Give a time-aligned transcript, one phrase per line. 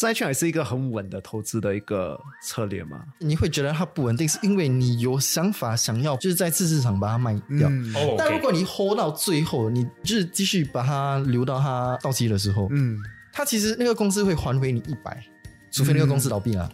[0.00, 3.04] 债券还是一个很稳的投资的一个策略嘛。
[3.18, 7.68] 你会觉得它不稳定，是因为你有想法想要就是在次市场把它卖掉。
[7.68, 12.98] 嗯哦，但如果你 hold 到最后，你就是继续把它留到它到期的时候，嗯，
[13.30, 15.22] 它其实那个公司会还回你一百，
[15.70, 16.72] 除非那个公司倒闭了。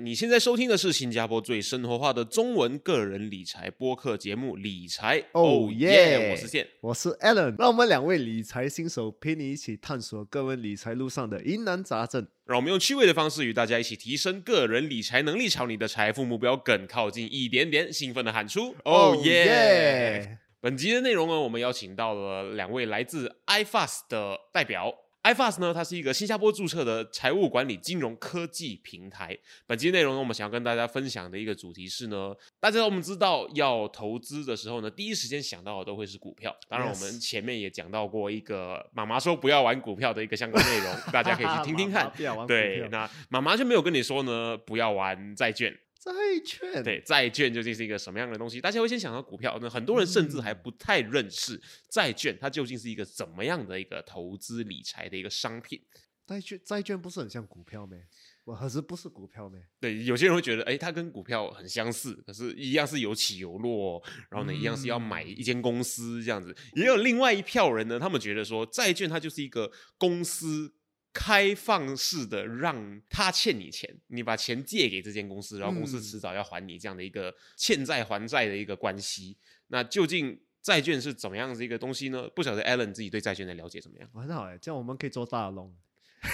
[0.00, 6.30] 你现在收听的是新加坡最生活化的中文个人理财播客节目《理财哦耶耶！
[6.32, 6.66] 我是健。
[6.80, 12.26] 我是 Alan，让我们两位理财新手陪你一起探索个人理财路上的疑难杂症。
[12.44, 17.92] 让我们用趣味的方式与大家一起提升个人理财能力，朝你的财富目标更靠近一点点。
[17.92, 20.38] 兴奋的喊出：“哦耶！”耶！
[20.60, 24.92] 本集的内容呢，我们邀请到了两位来自 iFast 的代表。
[25.24, 29.34] iFast 呢，它是一个新加坡注册的财务管理金融科技平台。
[29.66, 36.54] 本期内容呢，我们想要跟大家分享的一个主题是呢，大家我们知道要投资的时候呢，第一时间想到的都会是股票。
[36.68, 42.12] 当然，我们前面也讲到过一个妈妈说不要玩股票的一个相关内容， 大家可以去听听看
[42.46, 45.74] 对，那妈妈就没有跟你说呢，不要玩债券。
[46.04, 46.12] 债
[46.44, 48.60] 券，对，债券究竟是一个什么样的东西？
[48.60, 55.80] 大家会先想到股票，那很多人甚至还不太认识债券，它究竟是一个怎么样的一个投资理财的一个商品。
[56.26, 57.96] 债券债券不是很像股票吗？
[58.44, 59.58] 我可是不是股票咩？
[59.80, 66.54] 对，有些人会觉得，哎，它跟股票很相似，可是一样是有起有落、哦，然后呢，一样是要买一间公司这样子。
[66.74, 70.70] 也有另外一票人呢，他们觉得说，债券它就是一个公司
[71.14, 79.36] 开放式的，让他欠你钱，你把钱借给这间公司，然后公司嗯迟早要还你这样的一个欠债还债的一个关系。
[79.68, 82.28] 那究竟债券是怎么样的一个东西呢？
[82.34, 84.10] 不晓得 Alan 自己对债券的了解怎么样？
[84.12, 85.72] 很好哎，这样我们可以做大龙。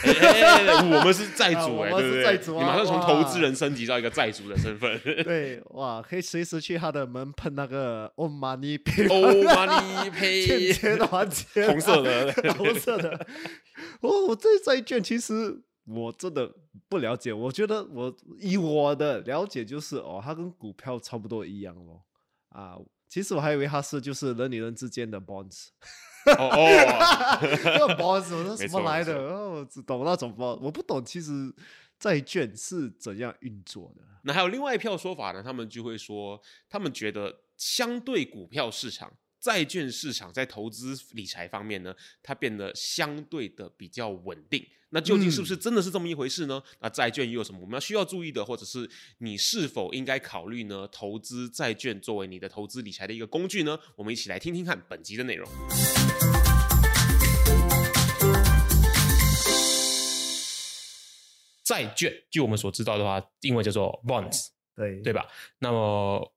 [0.02, 2.24] 我们是债主哎、对不对？
[2.24, 4.98] 啊你马上从投资人升级到一个债主的身份。
[5.24, 13.26] 对，哇，可以随时去他的门喷那个 “Oh money pay”，Oh money pay，钱还钱，红色的红色的。
[14.00, 16.50] 哦，我对债券其实我真的
[16.88, 22.02] 不了解，我觉得我以我的了解就是哦，它跟股票差不多一样咯。
[22.50, 22.76] 啊，
[23.08, 25.68] 其实我还以为它是就是人与人之间的 bonds。
[26.26, 29.16] 哦哦，这个 bonds 我说什么来的？
[29.16, 31.52] 哦，我只懂那种 bond，我不懂其实
[31.98, 34.02] 债券是怎样运作的。
[34.22, 39.10] 那还有另外一票说法呢，他们就会说，他们觉得相对股票市场。
[39.40, 44.64] 债券市场在投资理财方面呢，它变得相对的比较稳定。
[44.90, 46.62] 那究竟是不是真的是这么一回事呢？
[46.80, 50.86] 那债券又有什么我们要需要注意的，或者是你是否应该考虑呢？
[50.88, 53.78] 投资债券作为你的投资理财的一个工具呢？
[53.96, 55.48] 我们一起来听听看本集的内容。
[61.64, 65.26] 债券，据我们所知道的话，英文叫做 bonds，对对吧？
[65.60, 66.34] 那么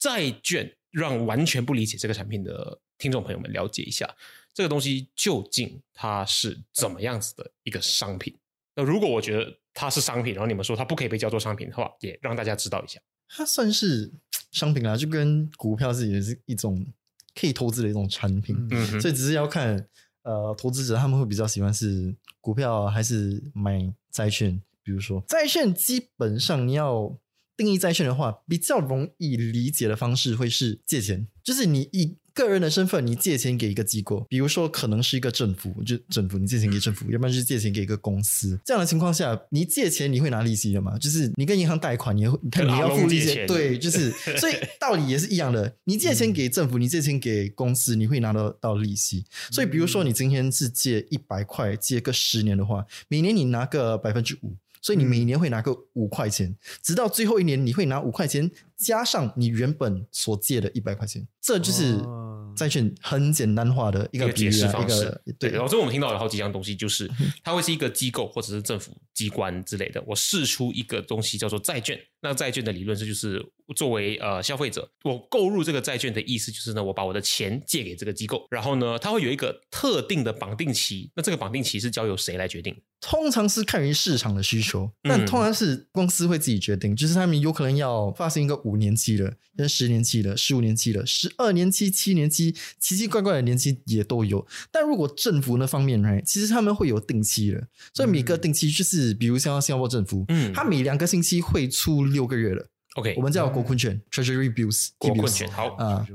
[0.00, 4.08] 债券让完全不理解这个产品的听众朋友们了解一下，
[4.54, 8.34] 这个东西究竟它是怎么样子的一个商品。
[8.76, 13.00] 那如果我觉得它是商品，然后你们说它不可以被叫做商品的话，也让大家知道一下。
[13.28, 14.12] 它算是
[14.52, 16.86] 商品啦，就跟股票是也是一种
[17.34, 19.88] 可以投资的一种产品，嗯哼所以只是要看
[20.22, 24.62] 呃投资者他们会比较喜欢是股票啊还是买债券。
[24.84, 27.16] 比如说债券，基本上你要
[27.56, 38.58] 定义债券的话，比较容易理解的方式会是借钱，就是你以个人的身份，你借钱给一个机构，比如说可能是一个政府，就政府你借钱给政府， 要不然就是借钱给一个公司。
[38.64, 40.98] 这样的情况下，你借钱你会拿利息的嘛？
[40.98, 45.76] 就是你跟银行贷款，你会你要付利息，对，就是 所以道理也是一样的。
[45.84, 49.24] 你借钱给政府，你借钱给公司，你会拿到到利息。
[49.52, 54.56] 所以比如说你今天是借一百块，借个十年的话，每年你拿个百分之五。
[54.84, 62.30] 所以你每年会拿个五块钱，直到最后一年你会拿五块钱加上你原本所借的一百块钱，这就是哦。
[62.54, 67.10] 债券很简单化的一一个解释方式，对，对然后这我们听到有好几样东西，就是
[67.42, 73.44] 它会是一个机构或者是政府机关之类的，我试出一个东西叫做债券，那债券的理论是就是
[73.74, 82.80] 作为呃消费者，我购入这个债券的意思就是呢，我把我的钱借给这个机构，然后呢，它会有一个特定的绑定期，那这个绑定期是交由谁来决定？
[83.00, 94.44] 通常是看于市场的需求，但嗯通常是公司会自己决定，就是他们有可能要发行一个五年期的、跟十年期的、十五年期的、十二年期、七年期，奇奇怪怪的年期也都有。
[94.72, 100.52] 但如果政府那方面，right，其实他们会有定期的，所以每个定期就是，比如像新加坡政府，嗯。
[100.52, 102.66] 他每两个星期会出六个月的
[102.96, 106.06] ，OK，我们叫国库券 （Treasury Bills），国困 T-bills 权好，啊，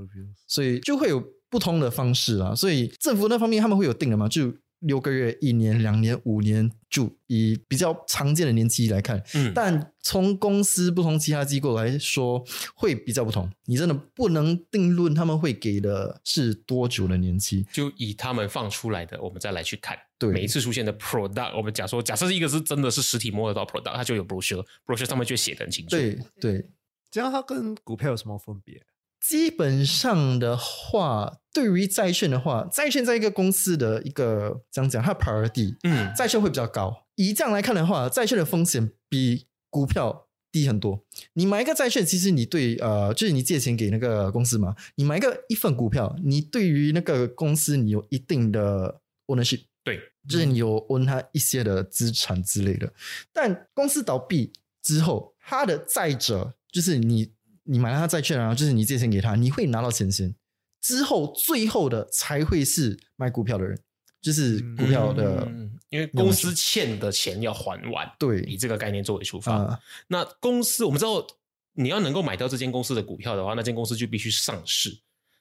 [0.48, 2.56] 所以就会有不同的方式啊。
[2.56, 9.22] 所以政府那方面他们会有定的嘛，就六个月、一年、两年、五年，就以比较常见的年期来看。
[9.36, 12.44] 嗯，但从公司不同其他机构来说，
[12.76, 13.50] 会比较不同。
[13.66, 17.66] 你真的不能定论他们会给的是多久的年期。
[17.72, 19.98] 就以他们放出来的，我们再来去看。
[20.18, 25.92] 对每一次出现的 product，我们假说，假设是一个是真的是实体摸得到 product，它就有 brochure，brochure 上面就写的很清楚。
[25.92, 26.70] 对对，
[27.10, 28.82] 这样它跟股票有什么分别？
[29.20, 37.06] 基本上的话，对于债券的话，债券在一个公司的一个这样讲，它的 priority，嗯，债券会比较高。
[37.16, 41.06] 以这样来看的话，债券的风险比股票低很多。
[41.34, 50.00] 你买一个债券，其实你对呃，就是你借钱给那个公司嘛，你买一个一份股票，你对于那个公司你有一定的 ownership，对，
[50.30, 52.94] 就是你有 own 它一些的资产之类的。
[53.34, 57.34] 但公司倒闭之后，它的债者就是你，
[57.70, 60.34] 你买了他债券然后，就是你借钱给他，你会拿到钱先。
[60.82, 63.78] 之后最后的才会是卖股票的人，
[64.22, 69.56] 就是股票的、嗯因为公司欠的钱要还完，对以这个概念作为出发。
[69.56, 71.26] 啊、那公司我们知道，
[71.74, 74.96] 你要能够买到这间公司的股票的话，那间公司就必须上市。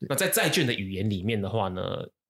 [0.09, 1.83] 那在债券的语言里面的话呢，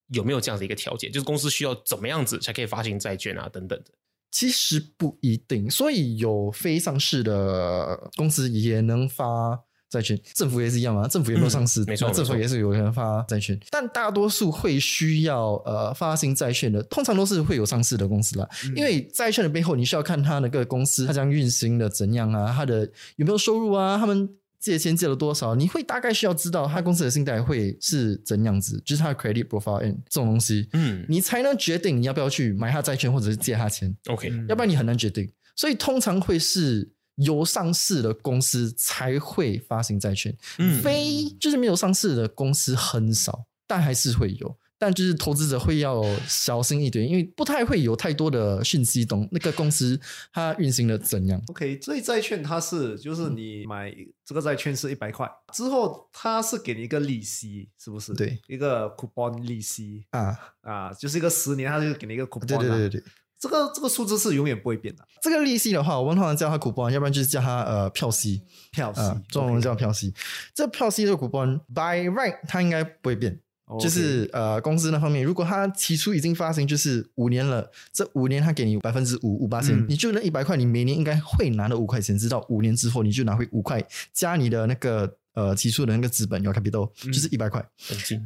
[0.09, 1.13] 有没有这样的一个条件？
[1.13, 3.93] 就是公司需要怎么样子才可以发行债券啊，等等的。
[4.33, 24.29] 其实不一定，所以有非上市的公司也能发债券，政府也是一样嘛，政府也没有上市，嗯没错政府也是有人发债券，但大多数会需要呃发行债券的，通常都是会有上市的公司啦，因为债券的背后你需要看它那个公司它将运行的怎样啊，它的有没有收入啊，他们。
[24.61, 25.55] 借钱借了多少？
[25.55, 31.07] 你会大概需要知道他公司的信贷会是怎样子，就是他的 credit profile and 这种东西，嗯。
[31.09, 33.97] 你才能决定你要不要去买他债券或者是借他钱。
[34.09, 35.31] ，OK，嗯要不然你很难决定。
[35.55, 40.83] 所以通常会是有上市的公司才会发行债券，嗯。
[40.83, 44.57] 非就是没有上市的公司很少，但还是会有。
[44.81, 50.01] 但就是投资者会要小心一点，因为不太会有太多的讯息懂那个公司
[50.33, 51.43] 它运行的怎样。
[51.49, 53.93] OK，所以债券它是就是你买
[54.25, 58.15] 这个债券是一百块，之后它是给你一个利息，是不是？
[58.15, 60.05] 对，一个 coupon 利息。
[60.11, 63.03] 啊，啊，就是一个十年，它就给你一个 coupon 对对对对，
[63.41, 68.43] 这个这个数字是永远不会变的，这个利息的话，我们通常叫它 coupon，要不然就是叫它呃票息
[68.73, 70.13] 票息啊，中文叫票息。
[70.55, 73.41] 这票息的 coupon by right 它应该不会变
[73.79, 87.63] 就是呃，公司那方面，如果它起初已经发行就是五年了，这五年它给你百分之五五八千嗯，你就那一百块，你每年应该会拿到五块钱，直到五年之后你就拿回五块，加你的那个呃起初的那个资本有 capital 嗯就是一百块。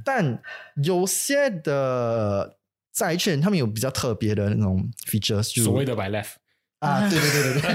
[0.04, 0.40] 但
[0.84, 2.56] 有些的
[2.92, 6.32] 债券，他们有比较特别的那种 features，就所谓的 by left，
[6.80, 7.72] 啊，对对对对对，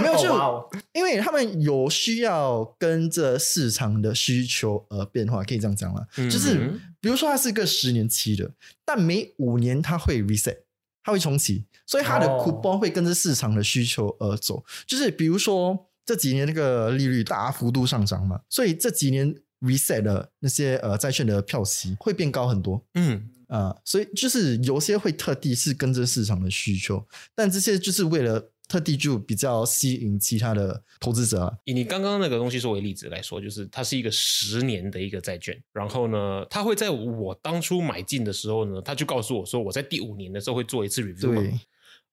[0.00, 6.06] 没有就因为他们有需要跟着市场的需求而变化，可以这样讲啦。
[6.16, 6.28] 嗯。
[6.28, 8.50] 就是比如说它是一个十年期的，
[8.84, 10.58] 但每五年它会 reset，
[11.02, 12.44] 它会重启，所以它的哦。
[12.44, 14.64] coupon 会跟着市场的需求而走。
[14.86, 22.84] 就是比如说这几年那个利率大幅度上涨嘛，所以这几年 reset 的那些呃债券的票息会变高很多。
[22.94, 31.52] 嗯，啊、所以就是有些会特地是跟着市场的需求，但这些就是为了特地就比较吸引其他的投资者啊。
[31.64, 41.60] 以你刚刚那个东西作为例子来说，就是它是一个十年的一个债券，然后呢，它会在我当初买进的时候呢，他就告诉我说，我在第五年的时候会做一次 review 嘛对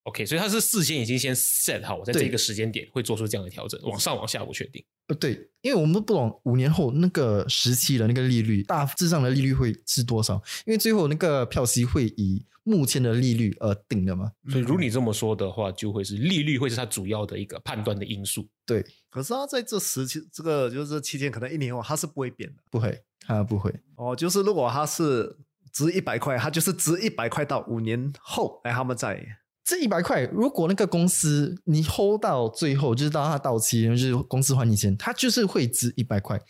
[0.10, 4.84] OK，所以它是事先已经先 set 好，我在这对个时间点会做出这样的调整，往上往下不确定。
[5.08, 14.32] 呃，对，因为我们都不懂五年后那个时期的那个利率，大致上的利率会是多少，因为最后那个票息会以目前的利率而定的嘛。
[14.50, 18.48] 所以如你这么说的话，就会是利率会是它主要的一个判断的因素。
[18.66, 23.74] 对，可是它在这时期这个就是这期间，可能一年后它是不会变的不会，它不会。
[23.96, 24.16] 哦。
[24.16, 25.38] 就是如果它是
[25.72, 29.26] 值一百块，它就是值一百块到五年后，哎，他们再
[29.70, 36.42] 这一百块，如果那个公司你 hold 到最后，就是到它到期，就是公司还你钱，它就是会值一百块。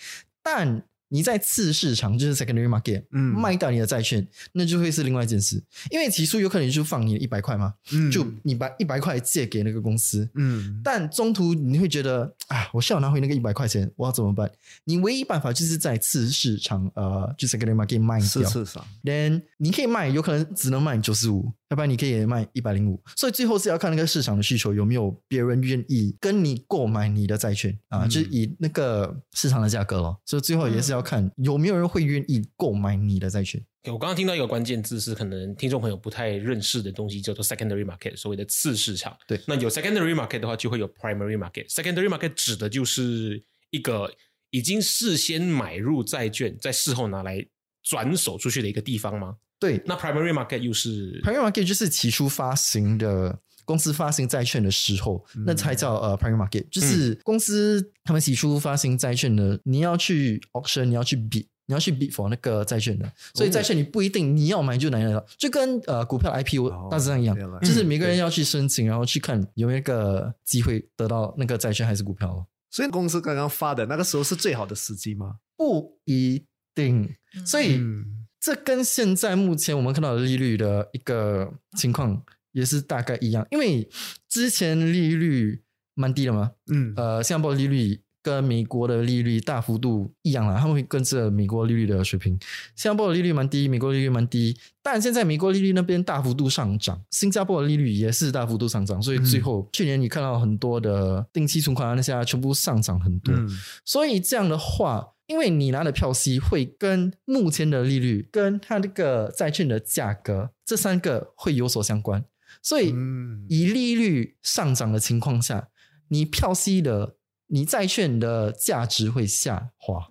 [0.42, 5.62] 但你在次市场就是 secondary market，嗯卖掉你的债券，那就会是另外一件事。
[5.90, 14.50] 因为起初有可能就放你一百块嘛，嗯就你把一百块借给那个公司，嗯但中途你会觉得啊，我需要拿回那个一百块钱，我要怎么办？
[14.86, 18.28] 你唯一办法就是在次市场呃，就 secondary market 卖掉。
[18.28, 23.02] 次市场，then 你可以卖，有可能只能卖九十五，要不然你可以卖一百零五。
[23.16, 30.20] 所以最后是要看那个市场的需求有没有别人愿意跟你购买你的债券啊，嗯就是以那个市场的价格咯。
[30.26, 33.64] 所以最后也是要看有没有人会愿意购买你的债券。
[33.86, 39.18] 我刚刚听到一个关键字是可能听众朋友不太认识的东西，叫做 secondary market，所谓的次市场。
[39.26, 41.68] 对那有 secondary market 的话，就会有 primary market。
[41.70, 44.12] secondary market 指的就是一个
[44.50, 47.44] 已经事先买入债券，在事后拿来
[47.82, 49.38] 转手出去的一个地方吗？
[49.60, 61.46] 对，那 primary market 又是？primary market 就是起初发行的公司发行债券的时候，那才叫呃 primary market，就是公司他们起初发行债券的，你要去 auction，你要去 bid。
[61.70, 72.48] 你要去 bid for 那个债券的，所以债券你不一定你要买就拿得到，就跟呃股票 IPO 哦大致上一样，就是每个人要去申请，然后去看有没有一个机会得到那个债券还是股票咯。
[72.72, 75.36] 所以公司刚刚发的那个时候是最好的时机吗？
[75.56, 77.08] 不一定，
[77.46, 83.88] 所以嗯这跟现在目前我们看到的利率的一个情况也是大概一样，因为
[84.27, 85.62] 之前利率
[85.96, 92.38] 蛮低的嘛，嗯呃，新加坡的利率跟美国的利率大幅度一样啦，他们会跟着美国利率的水平。
[92.75, 103.34] 新加坡的利率蛮低，美国利率蛮低，但现在美国利率那边大幅度上涨，新加坡的利率也是大幅度上涨，所以最后、去年你看到很多的定期存款啊那些啊全部上涨很多。
[103.34, 103.50] 嗯
[103.86, 112.25] 所以这样的话，因为你拿的票息会跟目前的利率、跟它那个债券的价格这三个会有所相关，
[112.63, 113.45] 所以嗯。
[113.48, 115.69] 以利率上涨的情况下，
[116.07, 120.09] 你票息的、你债券的价值会下滑，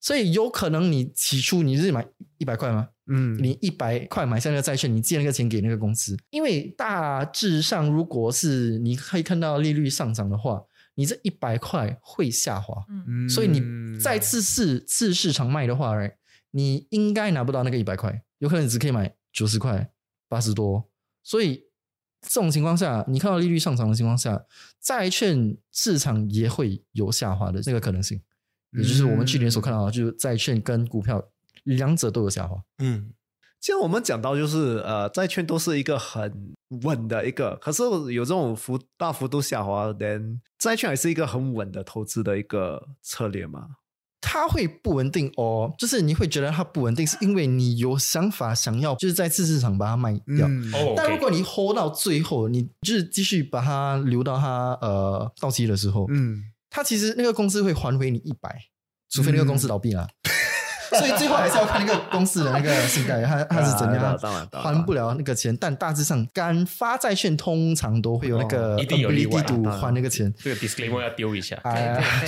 [0.00, 2.04] 所以有可能你起初你是买
[2.38, 2.88] 一百块吗？
[3.06, 3.40] 嗯。
[3.40, 10.64] 你一百块买下那个债券，你借那个钱给那个公司，因为大致上如果是你可以看到利率上涨的话，
[10.98, 13.28] 你这一百块会下滑，嗯。
[13.28, 13.62] 所以你
[14.00, 16.14] 再次市次市场卖的话，right，
[16.50, 19.92] 你应该拿不到那个一百块，有可能只可以买九十块、
[20.28, 20.90] 八十多。
[21.22, 21.68] 所以
[22.20, 24.44] 这种情况下，你看到利率上涨的情况下，
[24.80, 28.20] 债券市场也会有下滑的这个可能性，
[28.72, 31.24] 也就是我们去年所看到的，就是债券跟股票
[31.62, 32.60] 两者都有下滑。
[32.78, 33.12] 嗯
[33.60, 43.66] 既然我们讲到就是呃，债券都是一个很稳的一个，可是有这种幅大幅度下滑，连债券还是一个很稳的投资的一个策略嘛？
[44.20, 50.48] 它会不稳定哦，就是你会觉得它不稳定，是因为你有想法想要就是在次市场把它卖掉。
[50.96, 58.56] 但如果你 hold 到最后，你就是继续把它留到它呃到期的时候，嗯它其实那个公司会还回你一百，
[59.08, 60.08] 除非那个公司倒闭了。
[60.90, 65.56] 所以最后还是要看那个公司的那个信贷，它它是怎啊样还不了那个钱。
[65.56, 70.32] 但大致上，敢发债券通常都会有那个哦一定有例外 ability to 还那个钱。
[70.38, 71.58] 这个 disclaimer 要丢一下。
[71.62, 71.74] 啊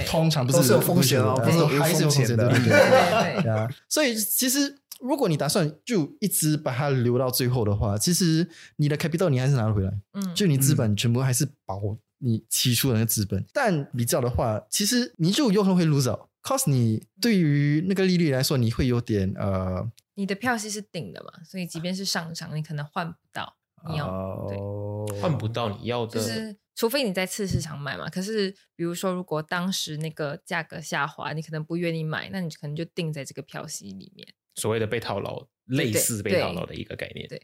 [0.07, 3.69] 通常不是有风险哦不不是无还是有风险的，对啊。
[3.89, 11.81] 所以其实如果你打算就一直把它留到最后的话，其实你的 capital 你还是拿得回来，嗯就你资本全部还是保
[12.19, 13.45] 你起初的那个资本。
[13.53, 16.21] 但比较的话，其实你就有可能会 lose out。
[16.43, 23.57] Cause 你对于那个利率来说，你会有点呃，你的票息是顶的嘛，所以即便是上涨，你可能换不到
[23.89, 24.07] 你要、
[25.21, 34.27] 换不到你要的，就是除非你在次市场买嘛，可是比如说如果当时那个价格下滑，你可能不愿意买，那你可能就定在这个票息里面。
[34.55, 37.27] 所谓的被套牢，类似被套牢的一个概念。
[37.29, 37.41] 对，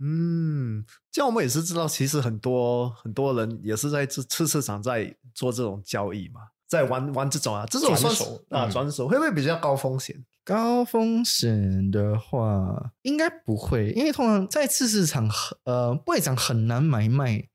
[0.00, 10.24] 嗯，这样我们也是知道，其实很多很多人也是在次次市场在做这种交易嘛，在玩玩这种啊，这种算是转手啊嗯转手会不会比较高风险？
[10.44, 17.48] 高风险的话，应该不会，因为通常在次市场很呃不会讲很难买卖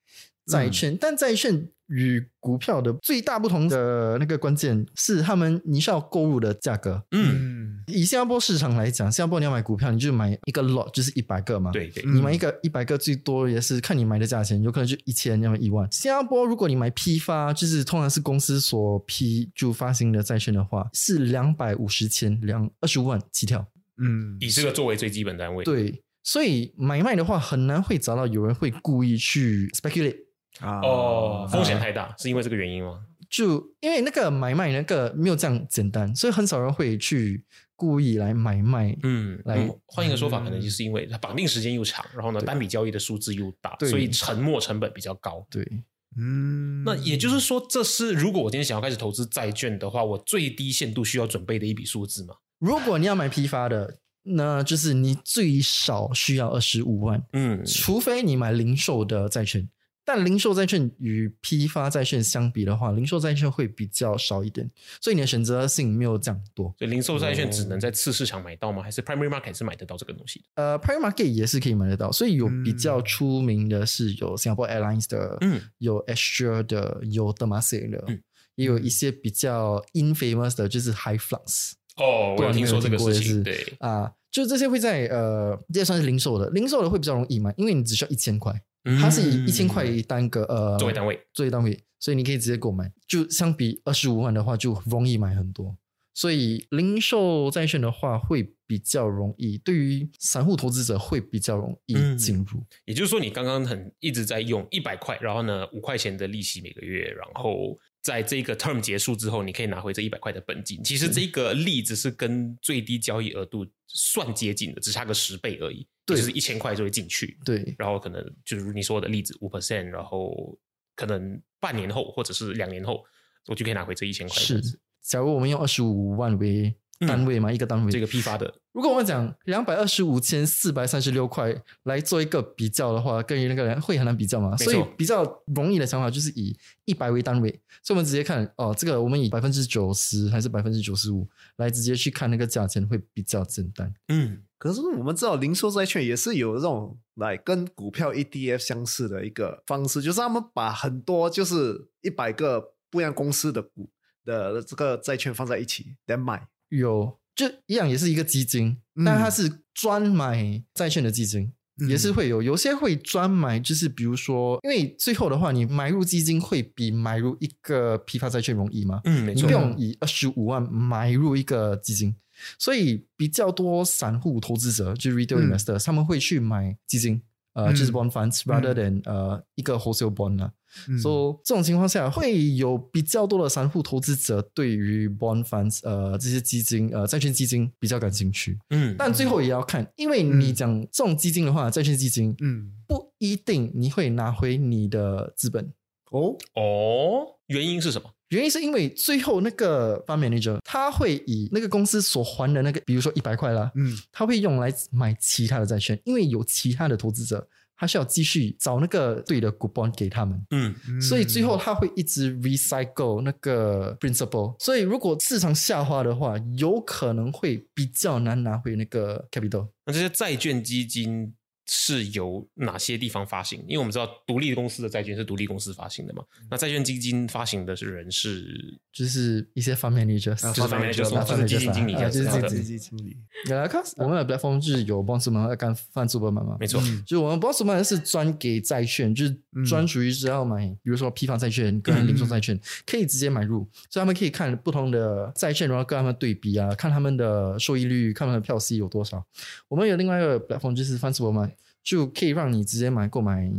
[0.45, 7.03] 债券，但债券与股票的最大不同的那个关键是，他们你需要购入的价格。
[7.11, 11.71] 嗯，以新加坡市场来讲，新加坡你要买股票，你就买一个 lot，就是一百个嘛。
[11.71, 15.87] 对对，嗯你买一个一百个，最多也是看你买的价钱，有可能就一千，要么一万。
[15.91, 23.65] 新加坡如果你买批发，就是通常是公司所批就发行的债券的话，是两百五十千两二十五万起跳。
[23.97, 30.17] 嗯，以这个作为最基本单位。，对，所以买卖的话很难会找到有人会故意去 speculate。
[30.59, 33.05] 啊哦，风险太大，是因为这个原因吗？
[33.29, 37.43] 就因为那个买卖那个没有这样简单，所以很少人会去
[37.75, 38.95] 故意来买卖。
[39.01, 45.43] 嗯，来嗯换一个说法，可能就是因为它绑定时间又长，然后呢，单笔交易的数字又大，所以沉没成本比较高。
[45.49, 45.67] 对，
[46.15, 52.35] 嗯，那也就是说，这是如果我今天想要开始投资债券的话，我最低限度需要准备的一笔数字嘛？
[52.59, 59.67] 如果你要买批发的，那就是你最少需要二十五万，嗯，除非你买零售的债券。
[60.05, 64.69] 但零售债券与批发债券相比的话，零售债券会比较少一点，
[65.01, 66.73] 所以你的选择性没有这样多。
[66.77, 68.83] 所以零售债券只能在次市场买到吗？
[68.83, 70.45] 还是 primary market 是买得到这个东西的？
[70.55, 78.21] 呃，primary market 也是可以买得到，所以有比较嗯出名的是有 Singapore Airlines 的，嗯有 Astra 的，有 Temasek 的，嗯
[78.55, 88.53] 也有一些比较 infamous 的，就是 High Flux 哦，我有有听说这个事情，对，啊，就这些会在呃，这也算是零售的，零售的会比较容易买，因为你只需要一千块，
[88.99, 92.91] 它是以一千块一单个呃作为单位，作为单位，所以你可以直接购买。
[93.07, 95.77] 就相比二十五万的话，就容易买很多。
[96.15, 102.63] 所以零售债券的话会比较容易，对于散户投资者会比较容易嗯进入。
[102.85, 110.83] 也就是说，你刚刚很一直在用一百块，然后呢五块钱的利息每个月，然后在这个 term 结束之后，你可以拿回这一百块的本金。
[110.83, 120.59] 其实这个例子是跟最低交易额度算接近的，只差个十倍而已，对就是一千块就会进去，对然后可能就是你说的例子五 percent，然后
[120.95, 123.03] 可能半年后或者是两年后，
[123.47, 124.35] 我就可以拿回这一千块。
[124.35, 124.61] 是，
[125.01, 126.75] 假如我们用二十五万为
[127.07, 135.23] 单位嘛，一个单位，这个批发的，如果我们讲两百二十五千四百三十六块来做一个比较的话，跟那个人会很难比较嘛，所以比较
[135.55, 137.49] 容易的想法就是以一百为单位，
[137.81, 143.93] 所以我们直接看哦，这个我们以百分之九十还是百分之九十五来直接去看那个价钱会比较简单。
[144.07, 153.89] 嗯，可是我们知道零售债券也是有这种来跟股票 ETF 相似的一个方式，就是他们把很多就是一百个不一样公司的股
[154.25, 156.47] 的这个债券放在一起来买。
[156.77, 161.51] 有就一样也是一个基金，嗯但它是专买债券的基金。
[161.89, 169.01] 也是会有，有些会专买，就是比如说，因为最后的话，你买入基金会比买入一个批发债券容易嘛？
[169.05, 172.15] 嗯，没错你不，用以二十五万买入一个基金，
[172.59, 177.19] 所以比较多散户投资者，就是 retail 嗯 investors，、他们会去买基金，
[177.53, 180.51] 呃，嗯就是 bond funds、rather 嗯 than 呃一个 wholesale bond 啊。
[180.87, 195.71] 嗯所以这种情况下，会有比较多的散户投资者对于 bond funds 呃这些基金呃债券基金比较感兴趣，嗯，但最后也要看，因为你讲这种基金的话，债券基金嗯不一定你会拿回你的资本。
[196.09, 198.09] 哦哦，原因是什么？
[198.33, 214.55] 原因是因为最后那个 fund manager 他会以那个公司所还的那个，比如说一百块啦，嗯他会用来买其他的债券，因为有其他的投资者，他需要继续找那个对的 coupon 给他们，嗯，所以最后他会一直 recycle 那个 principal。
[214.59, 219.67] 所以如果市场下滑的话，有可能会比较难拿回那个 capital。
[219.85, 221.33] 那这些债券基金
[221.65, 223.59] 是由哪些地方发行？
[223.67, 233.17] 因为我们知道独立公司的债券是独立公司发行的嘛，那债券基金发行的是人是就是一些 fund managers，啊就是 fund manager，manager 就是基金经理就是基金经理，
[233.49, 237.03] 呃，cause 我们的 platform 就是有 bond superman 跟 fund superman 嘛，没错，嗯。
[237.05, 249.23] 就是我们 bond superman 是专给债券，就是专属于只要买，比如说批发债券跟零售债券，可以直接买入，所以他们可以看不同的债券，然后跟他们对比啊，看他们的收益率，看他们的票息有多少。
[249.67, 251.51] 我们有另外一个 platform 就是 fund superman，
[251.83, 253.51] 就可以让你直接买购买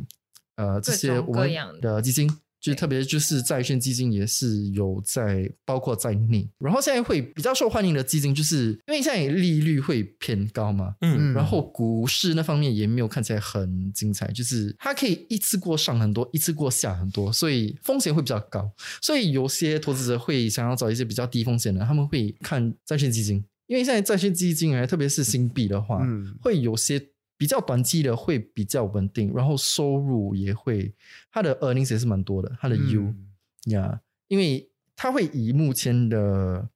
[0.56, 2.30] 呃这些我们的基金。
[2.60, 11.34] 就是特别就是债券基金也是有在包括在内，然后现在会比较受欢迎的基金，就是因为现在利率会偏高嘛，嗯。
[11.34, 18.72] 然后股市那方面也没有看起来很精彩，就是它可以一次过上很多，一次过下很多，所以风险会比较高。
[19.02, 26.34] 所以有些投资者会想要找一些比较低风险的，他们会看债券基金，因为现在债券基金啊，特别是新币的话，嗯。
[26.40, 26.98] 会有些
[27.44, 30.90] 比较短期的会比较稳定，然后收入也会，
[31.30, 33.26] 它的 earnings 也是蛮多的，它的 U 嗯。
[33.72, 36.66] 呀因为它会以目前的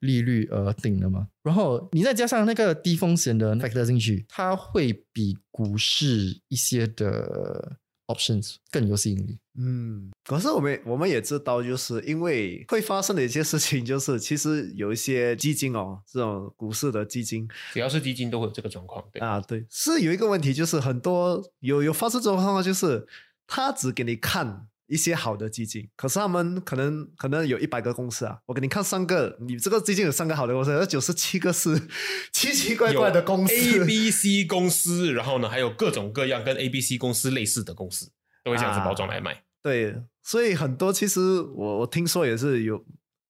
[0.00, 7.78] 利率而定的嘛，然后你再加上那个低风险的 factor 进去，它会比股市一些的
[8.14, 9.38] options 更有吸引力。
[9.58, 23.06] 嗯，可是我们我们也知道，就是因为会发生的一些事情，就是其实有一些基金哦，这种股市的基金只要是基金都会有这个状况，对，啊，对，是有一个问题，就是很多有有发生这种状况，就是
[23.46, 31.80] 他只给你看一些好的基金，可是他们可能可能有一百个公司啊，我给你看三个，你这个基金有三个好的公司，而九十七个是
[32.34, 33.54] 奇奇怪怪的公司。
[33.54, 38.10] A、B、C 公司，然后呢还有各种各样跟 A、B、C 公司类似的公司，
[38.42, 39.44] 都会这样子包装来卖。
[39.62, 42.84] 对，所以很多其实我我听说也是有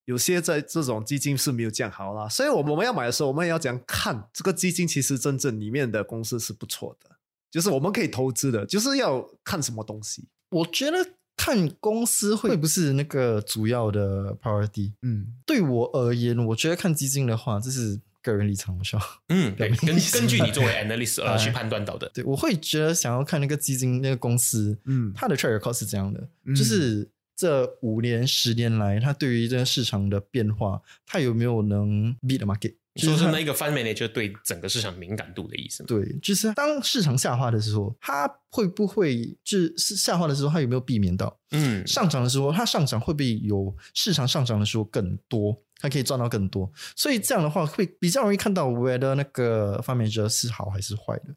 [0.06, 7.10] 有些在这种基金是没有建好啦，所以我们我们要买的时候，我们也要讲看这个基金其实真正里面的公司是不错的，
[7.50, 10.26] 就是我们可以投资的，就是要看什么东西。
[10.50, 10.98] 我觉得
[11.40, 14.92] 看公司会不是那个主要的 priority。
[15.00, 15.26] 嗯。
[15.46, 21.38] 对我而言，我觉得看基金的话，这是个人立场，我需要嗯， 对，根根据你作为 analyst 呃哎。
[21.38, 25.10] 去判断到的，对我会觉得想要看那个基金那个公司，嗯。
[25.16, 26.54] 它的 track record 是这样的，嗯。
[26.54, 32.74] 就是这五年十年来，它对于这个市场的变化，它有没有能 beat the market？
[32.96, 35.86] 说是那个 fund manager 对整个市场敏感度的意思吗？
[35.88, 41.38] 对，就是当市场下滑的时候，它会不会就是下滑的时候，它有没有避免到？
[41.52, 45.62] 嗯，上涨的时候，它上涨会不会有市场上涨的时候更多？
[45.82, 51.34] 它可以赚到更多，所以这样的话会比较容易看到 whether 那个 fund manager 是好还是坏的。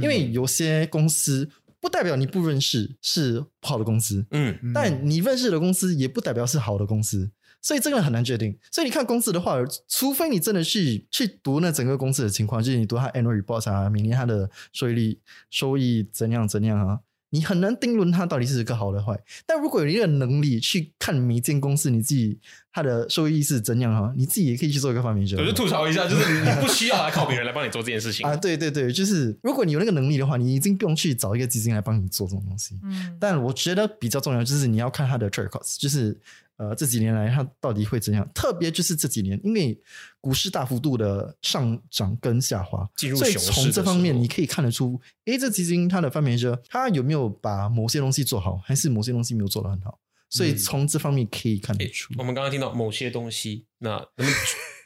[0.00, 1.46] 因为有些公司
[1.78, 7.30] 不代表你不认识是不好的公司，嗯，但你认识的公司也不代表是好的公司，
[7.62, 8.54] 所以这个很难决定。
[8.70, 9.56] 所以你看公司的话，
[9.88, 16.98] 除非你真的去去读那整个公司的情况，就是你读它 annual report 啊，每年它的收益率收益怎样怎样啊，
[17.30, 19.18] 你很难定论它到底是一个好的坏。
[19.46, 22.38] 但如果有一个能力去看每一间公司你自己
[22.72, 25.36] 它的收益是怎样哈，你自己也可以去做一个发明者。
[25.38, 32.78] 我就吐槽一下，就是你不需要来靠别人来帮你做这件事情啊，对对对，就是如果你有那个能力的话，你已经不用去找一个基金来帮你做这种东西。
[32.82, 36.18] 嗯，但我觉得比较重要就是你要看它的 track record，就是
[36.56, 38.28] 呃这几年来它到底会怎样。
[38.34, 39.78] 特别就是这几年，因为
[40.20, 49.98] 股市大幅度的上涨跟下滑，所以进入从这方面你可以看得出，诶，这基金它的范围者它有没有把某些东西做好，还是某些东西没有做得很好。
[50.30, 52.14] 所以从这方面可以看得出。
[52.16, 54.32] 我们刚刚听到某些东西，那能不能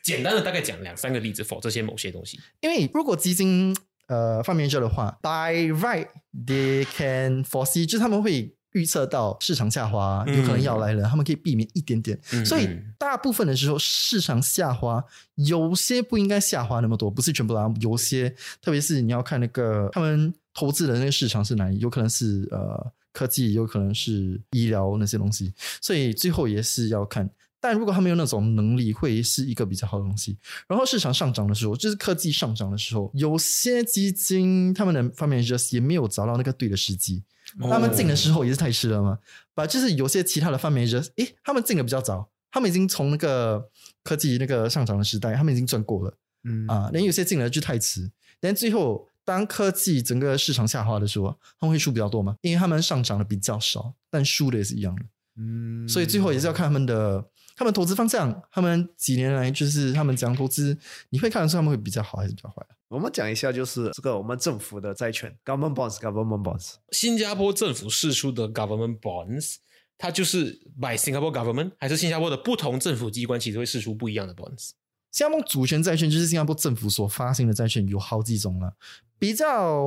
[0.02, 2.40] 简单的大概讲两三个例子否这些某些东西？
[2.60, 3.72] 因为如果基金
[4.08, 6.08] 呃放面者的话，by right
[6.44, 12.18] they can foresee，就是他们会预测到市场下滑有可能要来了，他们可以避免一点点。
[12.32, 15.02] 嗯所以嗯大部分的时候市场下滑，
[15.36, 18.28] 有些不应该下滑那么多，不是全部啦，有些
[18.60, 27.28] 特别是你要看那个他们投资的那个市场是哪里，有可能是呃科技，有可能是医疗那些东西，所以最后也是要看。
[27.66, 30.38] 但如果他们有那种能力，会是一个比较好的东西。
[30.68, 37.24] 然后市场上涨的时候，就是科技上涨的时候，有些基金他们的方面 just 也没有找到那个对的时机。
[37.58, 39.18] 他们进的时候也是太迟了嘛，
[39.52, 43.68] 把就是有些其他的 fund manager，诶，他们进的比较早，他们已经从那个
[44.04, 46.16] 科技那个上涨的时代，他们已经赚过了。
[46.44, 46.68] 嗯。
[46.68, 55.02] 啊，连有些进来就太迟，但最后当科技整个市场下滑的时候，他们会输比较多嘛，因为他们上涨的比较少，但输的也是一样的，
[55.36, 55.88] 嗯。
[55.88, 57.24] 所以最后也是要看他们的
[57.56, 66.74] 他们投资方向，他们几年来就是他们讲投资，你会看得出他们会比较好还是比较坏啊我们讲一下，就是这个我们政府的债券 （government bonds），government bonds。
[66.92, 69.56] 新加坡政府释出的 government bonds，
[69.98, 74.70] 它就是 by Singapore government，还是新加坡的不同政府机关其实会释出不一样的 bonds？
[75.10, 78.76] 新加坡主权债券就是新加坡政府所发行的债券，有好几种了。
[79.18, 79.82] 比较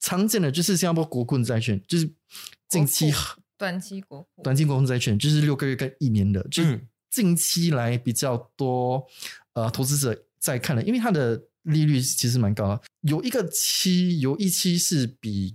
[0.00, 2.10] 常见的就是新加坡国库债券，就是
[2.68, 3.12] 近期
[3.60, 6.62] 短期国库短期国库债券，就是六个月跟一年的，就
[7.10, 9.06] 近期来比较多
[9.52, 15.52] 呃投资者在看的，因为它的利率其实蛮高的，有一个期有一期是比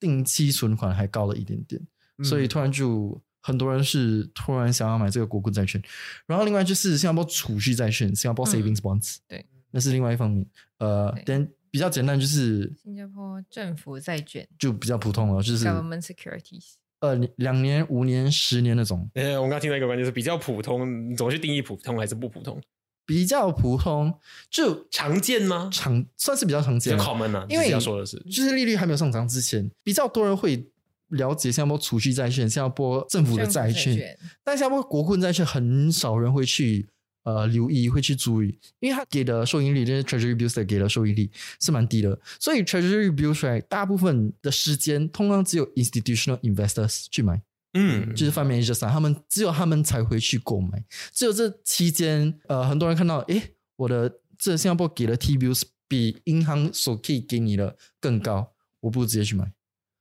[0.00, 1.80] 定期存款还高了一点点，
[2.24, 5.80] 所以嗯突然就很多人是突然想要买这个国库债券，
[6.26, 8.50] 然后另外就是新加坡储蓄债券，新加坡嗯。
[8.50, 10.44] savings bonds，、对，那是另外一方面。
[10.78, 16.72] 呃对，但比较简单就是新加坡政府债券就比较普通了，就是 government securities。
[17.00, 22.60] 呃两年、五年、十年那种呃，我们刚刚听到一个观点是比较普通，你怎么去定义普通还是不普通？
[23.06, 24.12] 比较普通，
[24.50, 25.70] 就常见吗？
[25.72, 30.66] 常算是比较常比较见啊，common 啊，因为要说的是，就是利率还没有上涨之前，比较多人会
[31.08, 36.86] 了解新加坡储蓄债券、新加坡政府的债券，债券但新加坡国库债券很少人会去
[37.28, 47.42] 呃留意，会去注意，因为它给的收益率，就是 Treasury Bills 的给的收益率是蛮低的，所以 Treasury Bills right, 大部分的时间通常只有 institutional investors 去买，
[47.74, 59.52] 嗯，就是 fund managers 啊，他们只有他们才会去购买，只有这期间，呃，很多人看到，诶，我的这新加坡给的 T bills 比银行所可以给你的更高，我不如直接去买。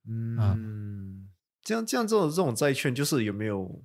[0.08, 0.58] 嗯，啊。
[1.64, 3.84] 这样这样这种这种债券就是有没有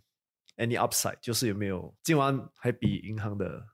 [0.56, 1.16] any upside？
[1.20, 3.66] 就是有没有今晚还比银行的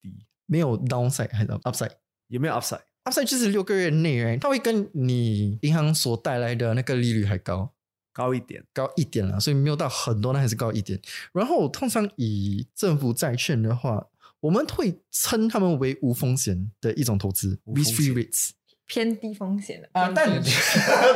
[0.00, 0.26] 低？
[0.46, 1.92] 没有 downside 还是 upside。
[2.28, 7.72] 有没有 upside？upside 就是六个月内它会跟你银行所带来的那个利率还高
[8.12, 8.64] 高一点？
[8.72, 11.00] 高一点了，所以没有到很多，那还是高一点。
[11.32, 14.08] 然后通常以政府债券的话，
[14.40, 18.50] 我们会称他们为无风险的一种投资 （risk-free rates）
[18.86, 20.50] 偏低风险的啊，但偏低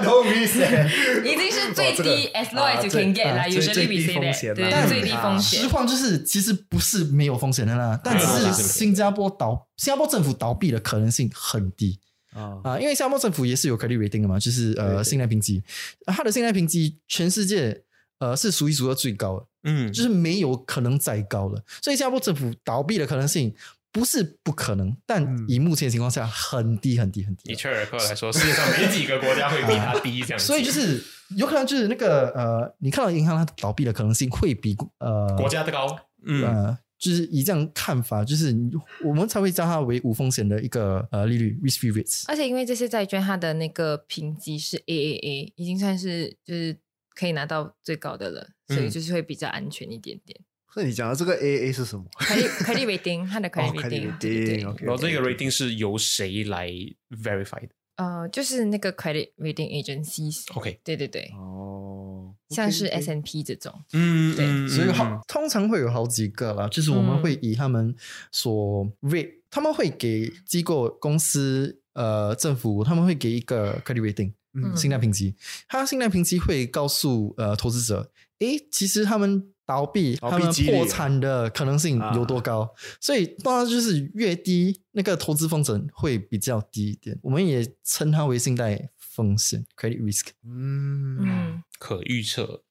[0.03, 1.23] no reason。
[1.25, 4.25] 已经 是最低 as low 啊 as you can get 啦啊最，usually 最 we 低 say 风
[4.25, 5.61] that，险对啦最低啊风险。
[5.63, 5.69] 实。
[5.69, 11.99] 况就是其实不是没有风险的啦，但只啊是新加坡倒新加坡政府倒闭的可能性很低。
[12.33, 15.63] 啊啊，因为新加坡政府也是有 credit rating 的嘛，就是呃信贷评级，
[16.07, 17.83] 啊它的信贷评级全世界
[18.21, 23.53] 呃是数一数二最高的，嗯，就是没有可能再高了，所以新加坡政府倒闭的可能性
[23.93, 27.57] 不是不可能，但嗯以目前的情况下，很低很低很低以。
[27.57, 30.45] 切尔克来说，世界上没几个国家会比它低这样子。
[30.45, 31.03] 所以就是
[31.37, 35.87] 有可能就是那个呃，你看到银行它倒闭的可能性会比呃国家的高，
[36.25, 38.71] 嗯，呃，就是以这样看法，就是你
[39.05, 42.25] 我们才会叫它为无风险的一个呃利率 risk free rates。
[42.29, 46.79] 而且因为这些债券它的那个评级是 AAA，已经算是就是
[47.15, 50.41] 可以拿到最高的了，所以嗯就是会比较安全一点点。
[50.77, 52.05] 那你讲的这个 AA 是什么？
[52.19, 56.69] 可以可以 rating，它的可以 rating，然后这个 rating 是由谁来
[57.11, 57.69] verify 的？
[57.97, 60.45] 呃，就是那个 credit rating agencies。
[60.55, 67.95] OK，对对对，哦，像是 S n P 这种，嗯，对，所以好，通常会有好几个啦，就是我们会以他们
[68.33, 75.35] 所 rate，他们会给机构、公司、呃政府，他们会给一个 credit rating，嗯，信贷评级，
[75.69, 82.69] 他信贷评级会告诉呃投资者，诶，其实他们倒闭、他们破产的可能性有多高，
[83.01, 90.31] 所以当然就是越低，那个投资风险会比较低一点，我们也称它为信贷风险 credit risk。
[90.45, 92.65] 嗯嗯，可预测，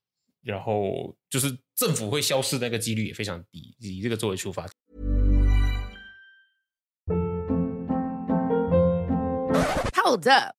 [0.43, 4.67] 然后就是政府会消失那个几率也非常低，以这个作为出发。
[9.95, 10.58] Hold up.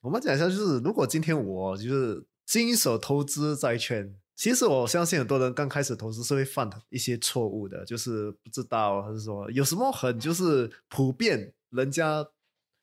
[0.00, 12.26] 我们讲一下，就是如果今天我就是新手投资债券，其实我相信很多人刚开始投资是会犯一些错误的，就是不知道，还是说有什么很就是普遍人家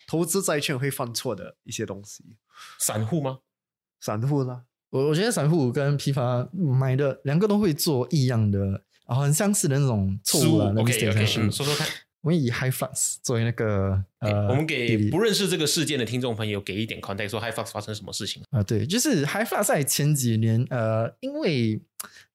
[0.07, 2.23] 投资债券会犯错的一些东西。
[2.79, 3.39] 散户吗？
[3.99, 4.63] 散户啦？
[4.91, 8.59] 我我觉得散户跟批发买的两个都会做一样的，
[9.07, 10.71] 然后很相似的那种错误啊。
[10.75, 11.87] 那 OK OK，说说看。
[12.27, 18.43] 我们以 high flux 作为那个呃，我们给不认识这个事件的听众朋友给一点 context，说 High Fox 发生什么事情？
[18.49, 21.79] 啊，对，就是 high flux 在前几年呃，因为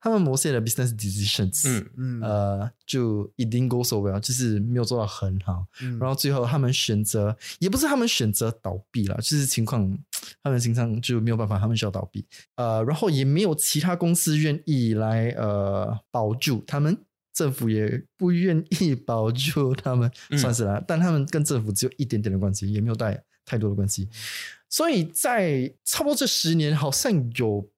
[0.01, 1.91] 他们某些的 business decisions，嗯。
[1.99, 2.21] 嗯。
[2.23, 5.99] 呃，就 it didn't go so well，就是没有做到很好，嗯。
[5.99, 9.99] 然后最后他们选择，也不是他们选择倒闭了，就是情况，
[10.43, 12.25] 他们经常就没有办法，他们需要倒闭，
[12.55, 16.97] 呃，然后也没有其他公司愿意来呃保住他们，
[17.33, 24.09] 政府也不愿意保住他们， 嗯算是啦，但他们跟政府只有一点点的关系，也没有带太多的关系，
[24.69, 27.71] 所以在差不多这十年，好像有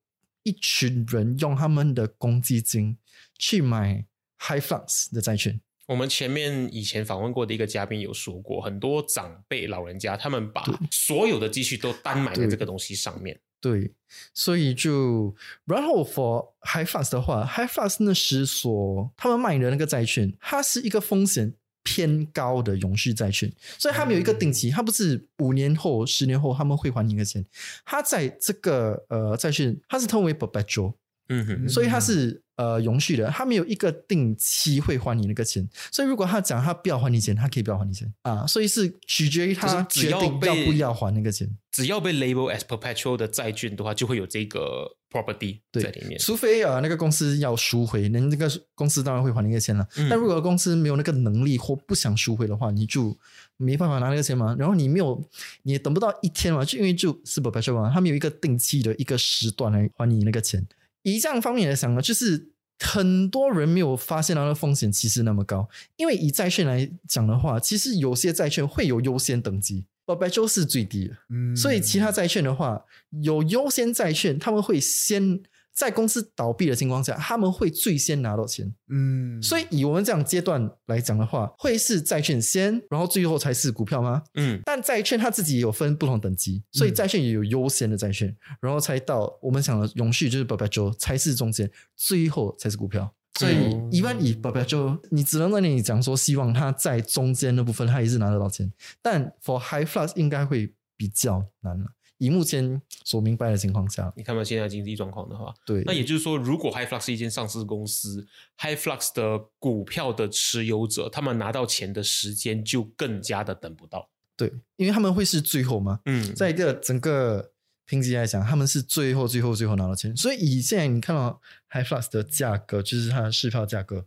[0.42, 2.96] 一群人用他们的公积金
[3.38, 4.04] 去买
[4.38, 5.60] high flux 的债券。
[5.86, 13.38] 我们前面以前访问过的一个嘉宾有说过，很多长辈老人家他们把所有的积蓄都单买在这个东西上面。
[13.64, 13.90] 对，
[14.35, 27.42] 所以就然后 for high fast 的话，high fast 那时所他们卖的那个债券，它是一个风险偏高的永续债券，所以他们有一个定期，它不是五年后、十年后他们会还你一个钱，
[27.87, 30.92] 它在这个呃债券它是称为 perpetual，
[31.28, 41.48] 嗯哼，所以他是呃永续的，他没有一个定期会还你那个钱，所以如果他讲他不要还你钱，他可以不要还你钱啊，所以是取决于他决定要不要还那个钱。
[41.72, 46.16] 只要被 label as perpetual 的债券的话，就会有这个 property 对在里面。
[46.20, 49.84] 除非呃那个公司要赎回，那那个公司当然会还那个钱了。
[49.96, 53.16] 嗯但如果公司没有那个能力或不想赎回的话，你就
[53.56, 54.54] 没办法拿那个钱嘛。
[54.56, 55.20] 然后你没有，
[55.64, 60.64] 你也等不到一天嘛，就因为就是 perpetual 嘛，他没有一个定期的一个时段来还你那个钱。
[61.04, 69.86] 以这样方面来想呢，就是很多人没有发现它的风险其实那么高，因为以债券来讲的话，其实有些债券会有优先等级。
[70.06, 72.84] perpetual 是最低的，嗯所以其他债券的话，
[73.22, 75.40] 有优先债券，他们会先
[75.74, 78.72] 在公司倒闭的情况下，他们会最先拿到钱。
[78.88, 84.22] 嗯，所以以我们这样阶段来讲的话，会是债券先，然后最后才是股票吗？
[84.34, 93.12] 嗯，但债券它自己也有分不同等级，所以嗯债券也有优先的债券，然后才到我们讲的永续就是 perpetual 才是中间，最后才是股票。
[93.40, 101.87] 所以一万以不不就你只能在那里讲说，希望它在中间的部分它也是拿得到钱，但 for high flux 应该会比较难了。
[102.18, 114.09] 以目前所明白的情况下，你看到现在经济状况的话，对，那也就是说，如果 High Flux 是一间上市公司，High Flux 的股票的持有者，他们拿到钱的时间就更加的等不到。
[114.37, 117.53] 对，因为他们会是最后嘛，嗯，在一个整个
[117.85, 124.07] 评级来讲，他们是最后、最后、最后拿到钱，所以以现在你看到 High Flux 的价格，就是它的市票价格，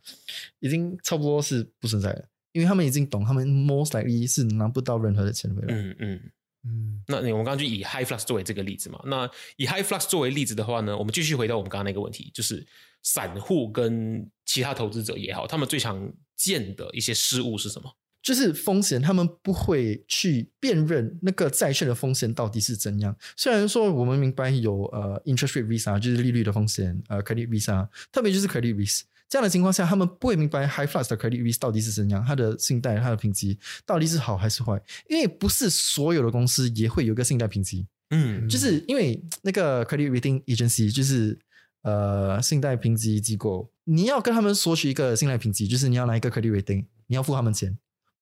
[0.59, 5.67] 已经差不多是不存在了，因为他们已经懂，他们 most likely 是拿不到任何的钱回来。
[5.75, 6.21] 嗯嗯。
[6.67, 12.65] 嗯，那你我们刚刚就以 High Flux 作为这个例子嘛，那以 High Flux 作为例子的话呢，我们继续回到我们刚刚那个问题，就是
[13.03, 17.89] 散户跟其他投资者也好，他们最常见的一些失误是什么？
[18.21, 23.15] 就是风险，他们不会去辨认那个债券的风险到底是怎样。
[23.37, 29.03] 虽然说我们明白有呃 interest rate risk 啊，就是利率的风险，呃 credit risk 啊，特别就是 credit risk。
[29.29, 34.81] 这样的情况下，他们不会明白 high flux 的 credit risk 到底是怎样，它的信贷、它的评级到底是好还是坏。
[35.09, 41.37] 因为不是所有的公司也会有一个信贷评级，嗯就是因为那个 credit rating agency 就是
[41.81, 47.77] 呃信贷评级机构，你要跟他们索取一个信贷评级，就是你要拿一个 credit rating，你要付他们钱。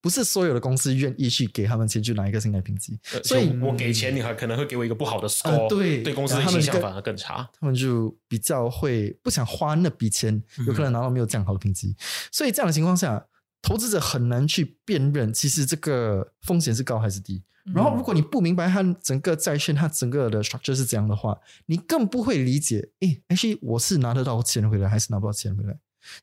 [0.05, 7.49] 不是所有的公司愿意去给他们钱去拿一个信贷评级，呃所以我给钱，你还可能会给我一个不好的 score，、呃对对公司的然后他们更形象反而更差。
[7.59, 11.95] 他们就比较会不想花那笔钱，有可能拿到没有这样好的评级，
[12.31, 13.25] 所以这样的情况下，
[13.63, 17.41] 投资者很难去辨认其实这个风险是高还是低。
[17.73, 25.75] 然后，如果你不明白它整个债券它整个的 structure 是怎样的话，你更不会理解，诶 c 我是拿得到钱回来还是拿不到钱回来？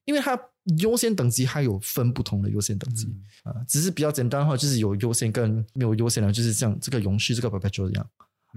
[0.05, 0.39] 因为它
[0.79, 3.07] 优先等级它有分不同的优先等级
[3.45, 8.11] 啊、只是比较简单的话，就是有优先跟没有优先的，就是像这个永续这个 perpetual 一样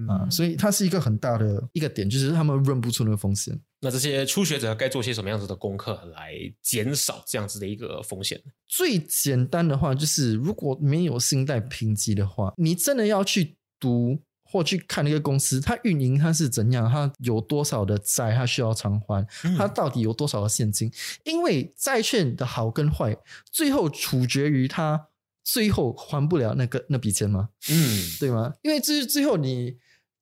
[0.09, 3.57] 啊、所以它是一个很大的一个点，就是他们认不出那个风险。
[3.79, 8.37] 那这些初学者该做些什么样子的功课来减少这样子的一个风险？
[8.67, 14.21] 最简单的话，就是如果没有信贷评级的话，你真的要去读
[14.55, 20.89] 或去看那个公司，它运营它是怎样，它有多少的债，它需要偿还，它到底有多少的现金？
[21.25, 23.17] 因为债券的好跟坏，
[23.51, 25.07] 最后处决于它
[25.43, 27.49] 最后还不了那个那笔钱吗？
[27.69, 28.53] 嗯，对吗？
[28.61, 29.75] 因为这是最后你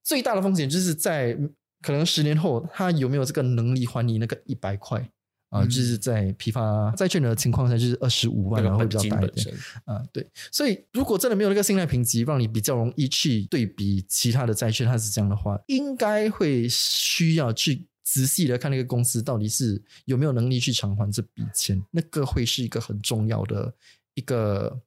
[0.04, 1.38] 最大的风险，就是在
[1.84, 5.12] 可能十年后，他有没有这个能力还你那个一百块
[5.54, 5.64] 啊？
[5.66, 9.54] 就是在批发债券的情况下，就是二十五万，然后会比较大一点身。
[9.86, 10.04] 啊。
[10.12, 17.88] 对，所以如果真的没有那个信贷评级，让你比较容易去对比其他的债券，它是这样的话，应该会需要去。
[18.06, 23.74] 仔细的看那个公司到底是有没有能力去偿还这笔钱，那个会是一个很重要的
[24.14, 24.78] 一个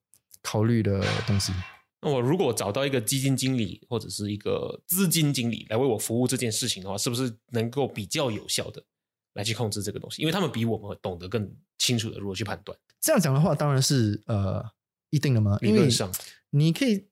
[0.43, 1.51] 考虑的东西。
[2.03, 8.85] 那我如果找到一个基金经理或者是一个资金经理来为我服务这件事情的话，是不是能够比较有效的
[9.37, 10.23] 来去控制这个东西？
[10.23, 12.77] 因为他们比我们懂得更清楚的如何去判断。
[13.01, 14.65] 这样讲的话，当然是呃
[15.11, 16.11] 一定的嘛，因为理论上
[16.51, 17.07] 你可以，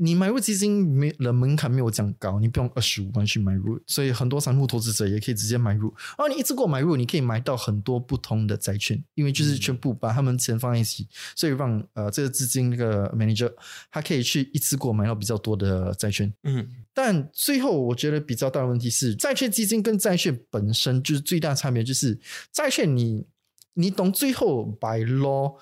[0.00, 5.92] 你买入基金没了门槛没有这样高，你不用二十五万去买入，所以很多散户投资者也可以直接买入。
[6.16, 13.52] 然后你一次过买入，你可以买到很多不同的债券，因为就是全部把他们钱放在一起，所以让呃这个资金那个 manager
[13.90, 16.32] 他可以去一次过买到比较多的债券。
[16.44, 22.18] 嗯但最后我觉得比较大的问题是，债券基金跟债券本身就是最大差别，就是
[22.52, 23.26] 债券你
[23.74, 25.56] 你懂最后 by law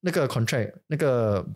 [0.00, 1.46] 那个 contract 那个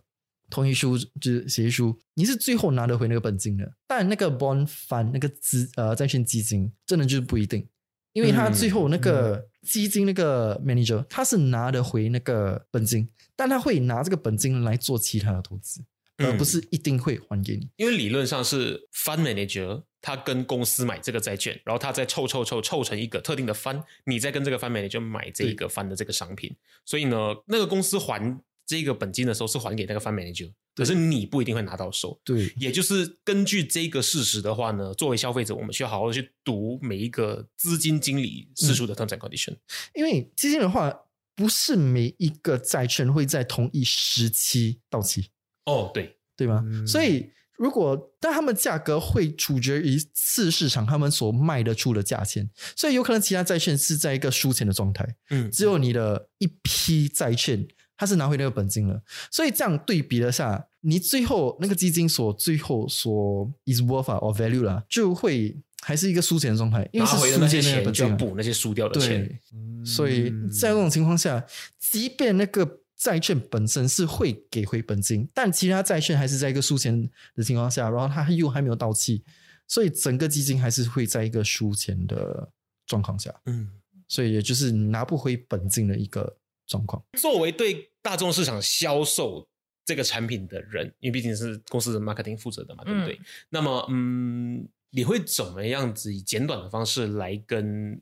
[0.50, 7.66] 同意书就是协议书，你是最后拿得回那个本金的，但那个 bond fund 那个资呃债券基金真的就是不一定。
[8.12, 13.06] 因为他最后那个基金那个 manager，他是拿得回那个本金，
[13.36, 15.84] 但他会拿这个本金来做其他的投资，
[16.16, 17.68] 而不是一定会还给你。
[17.76, 26.56] 因为理论上是 fund manager 他跟公司买这个债券，然后他再凑凑凑凑成一个特定的 fund，你再跟这个 fund manager 买这一个 fund 的这个商品。
[26.86, 32.20] 所以呢，那个公司还这个本金的时候是还给那个 fund manager，可是你不一定会拿到手。
[32.24, 39.56] 对，也就是根据这个事实的话呢，作为消费者，我们需要好好的去读每一个资金经理释出的 terms and condition。
[39.94, 40.92] 因为基金的话，
[41.36, 45.28] 不是每一个债券会在同一时期到期，
[45.66, 46.64] 哦，对，对吗？
[46.66, 46.84] 嗯。
[46.86, 57.66] 所以如果但他们价格会处决于次市场他们所卖得出的价钱，所以有可能其他债券是在一个输钱的状态，嗯，只有你的一批债券
[57.96, 69.26] 它是拿回那个本金了，所以这样对比了下，你最后那个基金所最后所 is worth 啊 or value 啦，就会还是一个输钱的状态，因为是拿回的那些输钱就要补那些输掉的钱。
[69.26, 71.44] 对，所以在这种情况下，
[71.78, 79.22] 即便那个债券本身是会给回本金，但其他债券还是在一个输钱的情况下，然后它又还没有到期，
[79.68, 82.50] 所以整个基金还是会在一个输钱的
[82.86, 83.34] 状况下。
[83.44, 83.68] 嗯，
[84.08, 86.36] 所以也就是拿不回本金的一个
[86.66, 87.02] 状况。
[87.18, 89.48] 作为对大众市场销售
[89.84, 93.20] 这个产品的人，因为毕竟是公司的 marketing 负责的嘛，对不对？
[93.50, 98.00] 那么，嗯，你会怎么样子以简短的方式来跟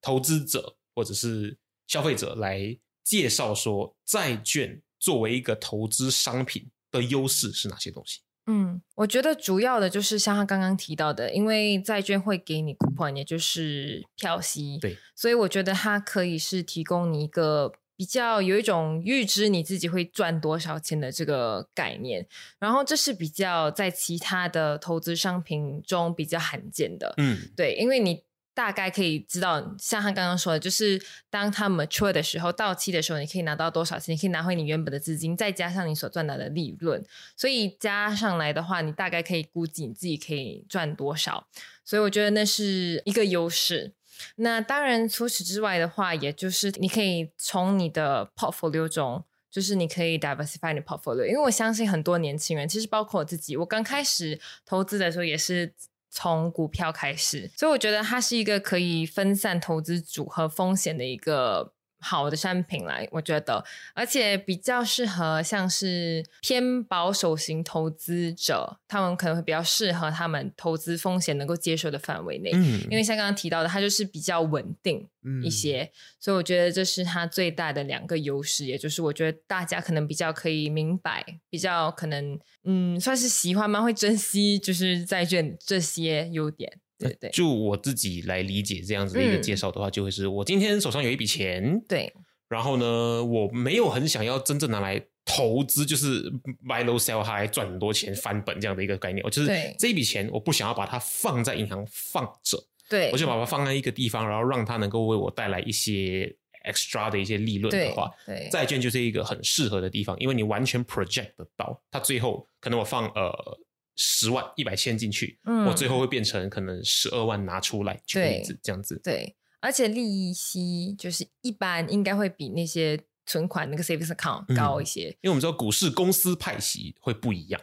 [0.00, 8.20] 投资者或者是消费者来介绍说，债券作为一个投资商品的优势是哪些东西？
[8.50, 22.24] 嗯，我觉得主要的就是像他刚刚提到的，因为债券会给你 coupon，也就是票息，对，所以我觉得它可以是提供你一个比较有一种预知你自己会赚多少钱的这个概念，
[22.58, 28.22] 然后这是比较在其他的投资商品中比较罕见的，嗯，对，因为你。
[28.54, 34.12] 大概可以知道，像他刚刚说的，就是当他 mature 的时候，到期的时候，你可以拿到多少钱？
[34.12, 37.00] 你可以拿回你原本的资金，再加上你所赚到的利润，
[37.36, 41.46] 所以加上来的话，你大概可以估计你自己可以赚多少。
[41.84, 43.92] 所以我觉得那是一个优势。
[44.36, 55.74] 那当然，除此之外的话，也就是你可以从你的 portfolio 中，就是你可以 diversify 你 portfolio，因为我相信很多年轻人，其实包括我自己，我刚开始投资的时候也是。
[56.10, 61.74] 从股票开始，所以我觉得它是一个可以分散投资组合风险的一个。
[62.00, 72.50] 好的商品来，我觉得，而且比较适合像是偏保守型投资者，他们可能会比较适合他们投资风险能够接受的范围内。
[72.54, 75.08] 嗯，因为像刚刚提到的，它就是比较稳定
[75.44, 75.90] 一些，
[76.20, 83.82] 所以我觉得这是它最大的两个优势，也就是我觉得大家可能比较可以明白，比较可能嗯，算是喜欢吗？
[83.82, 86.78] 会珍惜就是债券这些优点。
[86.98, 92.12] 对对，就我自己来理解这样子的一个介绍的话，就会是我今天手上有一笔钱，对，
[92.48, 96.24] 然后呢，我没有很想要真正拿来投资，就是
[96.66, 99.24] buy low sell high 赚很多钱翻本这样的一个概念。
[99.24, 106.34] 我就是这一笔钱，我不想要把它放在银行放着，对，我就把它放在一个地方，然后让它能够为我带来一些
[106.66, 113.58] extra 的一些利润的话，对，债券就是一个很适合的地方，因为你完全 project 得到，它最后可能我放呃。
[114.00, 118.98] 十万一百千进去，嗯我最后会变成可能十二万拿出来，举例子这样子。
[119.02, 127.60] 对，而且利息就是一般应该会比那些存款那个 savings account 高一些，因为我们知道股市公司派息会不一样。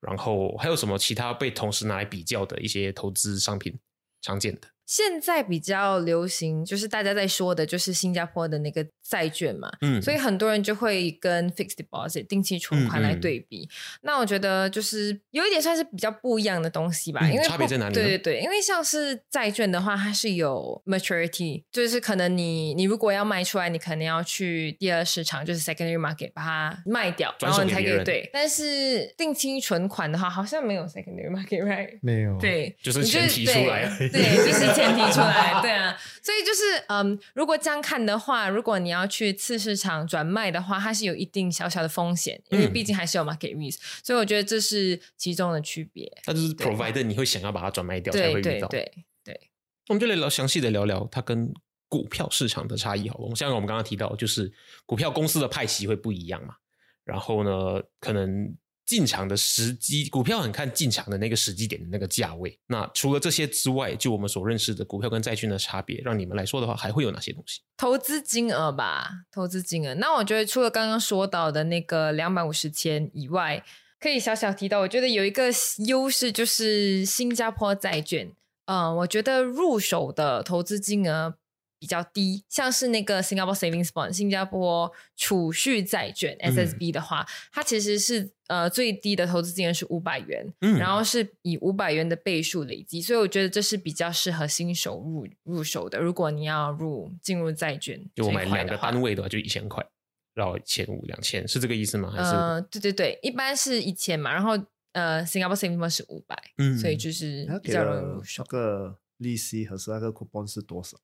[0.00, 3.78] 然后还有什么其他被同时拿来比较的一些投资商品
[4.20, 4.68] 常见的？
[4.86, 13.66] 现在比较流行，就是大家在说的，就是新加坡的那个债券嘛，嗯，所以很多人就会跟 fixed deposit 定期存款来对比。
[14.02, 17.94] 那我觉得就是有一点算是比较不一样的东西吧，因为差别在哪里？
[17.94, 28.28] 对对对，因为像是债券的话，它是有 maturity，就是可能你你如果要卖出来，你可能要去第二市场，就是 secondary market 把它卖掉，然后你才可以对。
[28.32, 31.98] 但是定期存款的话，好像没有 secondary market，right？
[32.02, 34.73] 没有，对，就是钱提出来，对，就是。
[34.74, 46.10] 前提出来，对啊，所以就是嗯，如果这样看的话，如果你要去次市场转卖的话，它是有一定小小的风险，因为毕竟还是有 market risk，所以我觉得这是其中的区别。
[46.26, 48.68] 那就是 provider，你会想要把它转卖掉才会遇到。
[48.68, 49.50] 对对，
[49.88, 51.52] 我们就来聊详细的聊聊它跟
[51.88, 53.34] 股票市场的差异好了。
[53.34, 54.52] 像我们刚刚提到，就是
[54.84, 56.56] 股票公司的派息会不一样嘛，
[57.04, 58.56] 然后呢，可能。
[58.86, 62.58] 进场的时机，股票很看进场的那个时机点的那个价位。
[62.66, 67.60] 那除了这些之外，就我们所认识的股票跟债券的差别，让你们来说的话，还会有哪些东西？
[67.76, 69.94] 投资金额吧，投资金额。
[69.94, 73.64] 那我觉得除了刚刚说到的那个两百五十千以外，
[73.98, 75.46] 可以小小提到，我觉得有一个
[75.86, 78.30] 优势就是新加坡债券。
[78.66, 81.36] 嗯，我觉得入手的投资金额。
[81.84, 95.98] 比较低，像是那个 Singapore Savings Bond 新加坡储蓄债券 SSB 的话，它其实是呃最低的投资金额是五百元，然后是以五百元的倍数累积，所以我觉得这是比较适合新手入入手的。
[95.98, 99.86] 如果你要入进入债券，就我买两个单位的话，就一千块，
[100.32, 102.10] 然后一千五两千，是这个意思吗？
[102.10, 102.30] 还是？
[102.30, 104.52] 呃，对对对，一般是一千嘛，然后
[104.92, 108.42] 呃 Singapore Savings Bond 是五百，嗯，所以就是比较容易入手。
[108.44, 110.98] 个利息和是那个 coupon 是多少？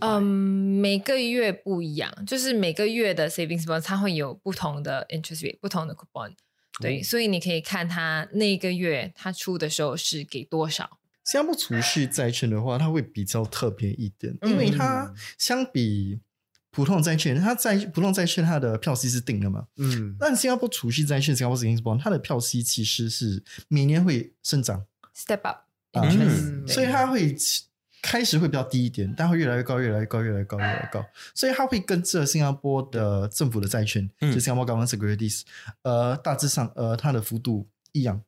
[0.00, 6.32] 嗯，每个月不一样，就是每个月的 savings bond 它会有不同的 interest rate，不同的 coupon，
[6.80, 10.98] 对，所以你可以看它那个月它出的时候是给多少。
[11.24, 16.20] 新加坡储蓄债券的话，它会比较特别一点，因为它相比
[16.70, 24.86] 普通债券，它在普通债券它的票息是定的嘛，嗯，但新加坡储蓄债券 （Singapore savings bond） 它的票息其实是每年会生长
[25.16, 27.36] ，step up interest，所以它会。
[28.02, 31.02] 开始会比较低一点，但会越来越高，越来越高，越来越高，越来越高。
[31.34, 35.42] 所以它会跟这新加坡的政府的债券，就新加坡 government securities，
[35.82, 38.20] 呃，大致上呃它的幅度一样。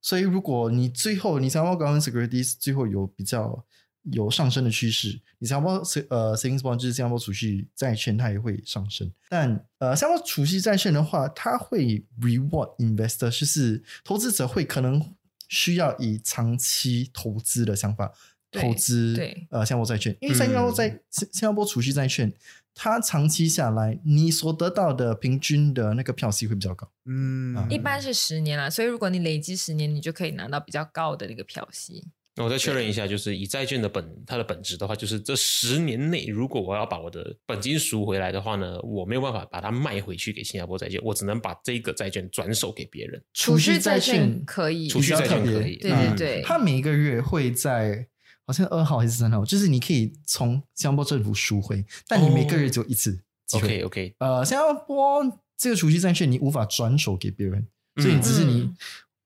[0.00, 3.64] 所以如果你最后你新加坡 government securities 最后有比较
[4.12, 5.08] 有上升的趋势。
[5.38, 5.72] 你新加坡
[6.08, 9.10] 呃 savings bond 就是新加坡储蓄债券，它也会上升。
[9.28, 15.14] 但呃，新加坡储蓄债券的话，它会 reward investor，就是投资者会可能
[15.48, 18.12] 需要以长期投资的想法对
[18.52, 22.32] 投资对呃新加坡债券，因为新加坡债新新加坡储蓄债券，
[22.74, 26.88] 它长期下来你所得到的平均的那个票息会比较高。
[27.04, 32.04] 嗯啊一般是十年啦，所以如果你累积十年，你就可以拿到比较高的那个票息。
[32.36, 43.20] 那我再确认一下，就是以债券的本它的本质的话，就是这十年内，如果我要把我的本金赎回来的话呢，我没有办法把它卖回去给新加坡债券，我只能把这个债券转手给别人。
[43.34, 48.06] 储蓄债券券可以，储蓄债券可以对嗯对对，它每一个月会在
[48.48, 53.12] 好像二号还是三号，就是你可以从新加坡政府赎回，但你每个月只有一次
[53.46, 53.66] 机会。
[53.66, 55.22] OK OK，呃，新加坡
[55.58, 58.72] 这个储蓄债券你无法转手给别人，所以只是你、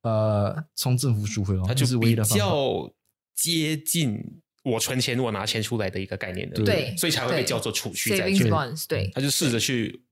[0.02, 2.44] 呃从政府赎回哦，它就是唯比一的方法。
[2.44, 2.92] 较
[3.36, 8.50] 接近我存钱我拿钱出来的一个概念的，对所以才会被叫做储蓄债券。
[8.88, 10.02] 对他就试着去，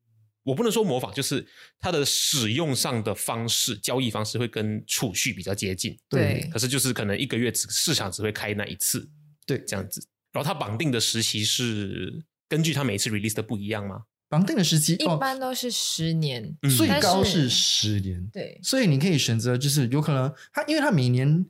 [0.42, 1.46] 我不能说模仿，就是
[1.78, 5.96] 它的使用上的方式、交易方式会跟储蓄比较接近。
[6.08, 9.08] 对可是就是可能一个月只市场只会开那一次，
[9.46, 10.02] 对这样子。
[10.32, 14.04] 然后它绑定的时期是根据它每一次 release 的不一样吗？
[14.28, 21.44] 绑定的时期一哦，般都是十年，嗯最高是十年，对所以你可以选择，就是有可能它，因为它每年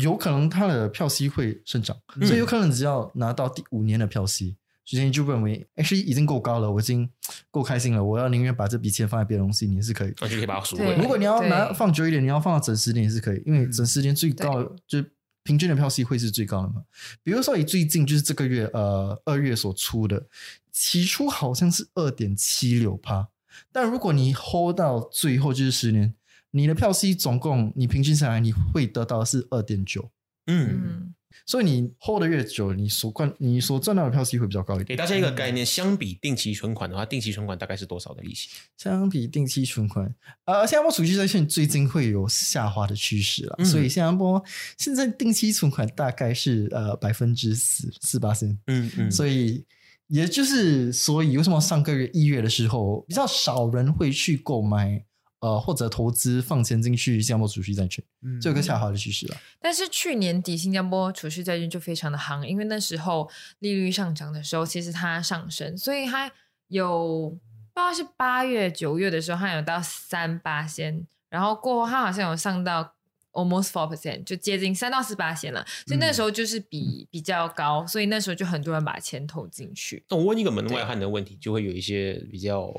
[0.00, 4.54] 有可能它的票息会生长，嗯所以有可能只要拿到第五年的票息，
[4.84, 7.08] 首先你就认为，actually 已经够高了，我已经
[7.50, 10.12] 够开心了，我要宁愿把这笔钱放在别的东西，你是可以。
[10.20, 10.94] 那就可以把它赎回。
[10.96, 15.10] 如果你要拿放久一点，你要放到整十年也是可以，因为整十年最高的就是
[15.42, 16.82] 平均的票息会是最高的嘛。
[17.22, 20.26] 比如说你最近就是这个月呃二月所出的，
[20.70, 23.28] 起初好像是二点七六趴，
[23.72, 26.14] 但如果你 hold 到最后就是十年，
[26.50, 30.10] 你的票息总共你平均下来你会得到是二点九，
[30.46, 31.14] 嗯，嗯，
[31.46, 34.86] 所以你 hold 的越久，你所赚你所赚到的票息会比较高一点。
[34.86, 38.48] 给大家一个概念，相比定期存款的话，定期存款大概是多少的利息？
[38.76, 40.14] 相比定期存款，
[40.44, 44.42] 呃，新加坡储蓄债券最近会有下滑的趋势了，嗯所以新加坡
[44.78, 49.64] 现在定期存款大概是呃百分之四四八三，嗯嗯所以
[50.08, 55.02] 也就是所以为什么上个月一月的时候比较少人会去购买
[55.44, 59.36] 呃或者投资放钱进去新加坡储蓄债券，嗯这有个下滑的趋势了。
[59.60, 66.32] 但是去年底新加坡储蓄债券就非常的夯，因为那时候利率上涨的时候，其实它上升，所以它
[66.68, 67.28] 有
[67.74, 72.94] 不知道是八月九月的时候，它有到三八仙，然后过后它好像有上到
[73.32, 80.02] almost four percent，就接近三到四八仙了，所以那时候就是比、比较高，所以那时候就很多人把钱投进去。
[80.08, 82.72] 那我问一个门外汉的问题，就会有一些比较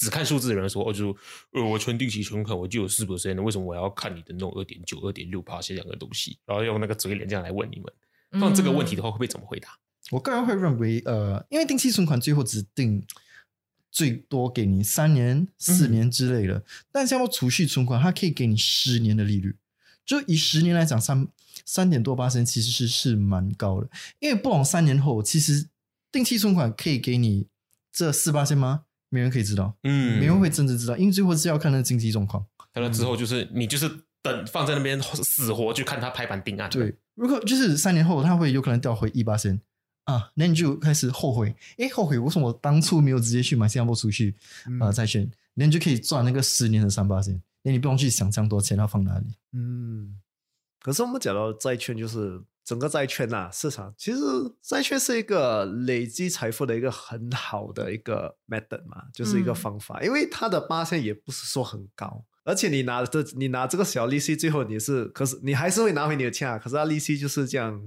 [0.00, 1.18] 只看数字的人说，哦，就是
[1.52, 7.92] 呃，我存定期存款我就有四 percent 为什么我要看你的那种二点九、二点六趴这两个东西，然后用那个嘴脸这样来问你们？
[8.40, 9.78] 那这个问题的话，会不会怎么回答？
[10.10, 13.04] 我个人会认为，呃，因为定期存款最后只定
[13.90, 19.54] 最多给你三年、四嗯年之类的，但像我储蓄存款，它可以给你十年的利率，
[20.06, 21.28] 就以十年来讲，三
[21.66, 23.90] 三点多八其实是是蛮高的。
[24.20, 25.68] 因为不懂三年后，其实
[26.10, 27.48] 定期存款可以给你
[27.92, 28.84] 这四八千吗？
[29.10, 30.18] 没人可以知道，嗯。
[30.18, 32.42] 没人会真正知道，因为最后是要看那个经济状况。
[32.74, 33.90] 完了之后，就是你就是
[34.22, 36.70] 等放在那边死活去看他拍板定案。
[36.70, 39.60] 对，如果就是三年后，它会有可能掉回一八千
[40.04, 44.34] 啊，那你就开始后悔，诶，后悔为什么我当初没有直接去买新加坡储蓄
[44.80, 49.26] 啊债券，那你就可以赚那个十年的三八千，那你不用去想这样多钱要放哪里。
[49.52, 50.20] 嗯，
[50.80, 52.40] 可是我们讲到债券，就是
[52.70, 54.20] 整个债券呐、市场其实
[54.62, 67.82] 债券是一个累积财富的一个很好的一个 method 嘛，就是一个嗯方法，因为它的八千也不是说很高，而且你拿这你拿这个小利息，最后你是可是你还是会拿回你的钱啊，可是它利息就是这样。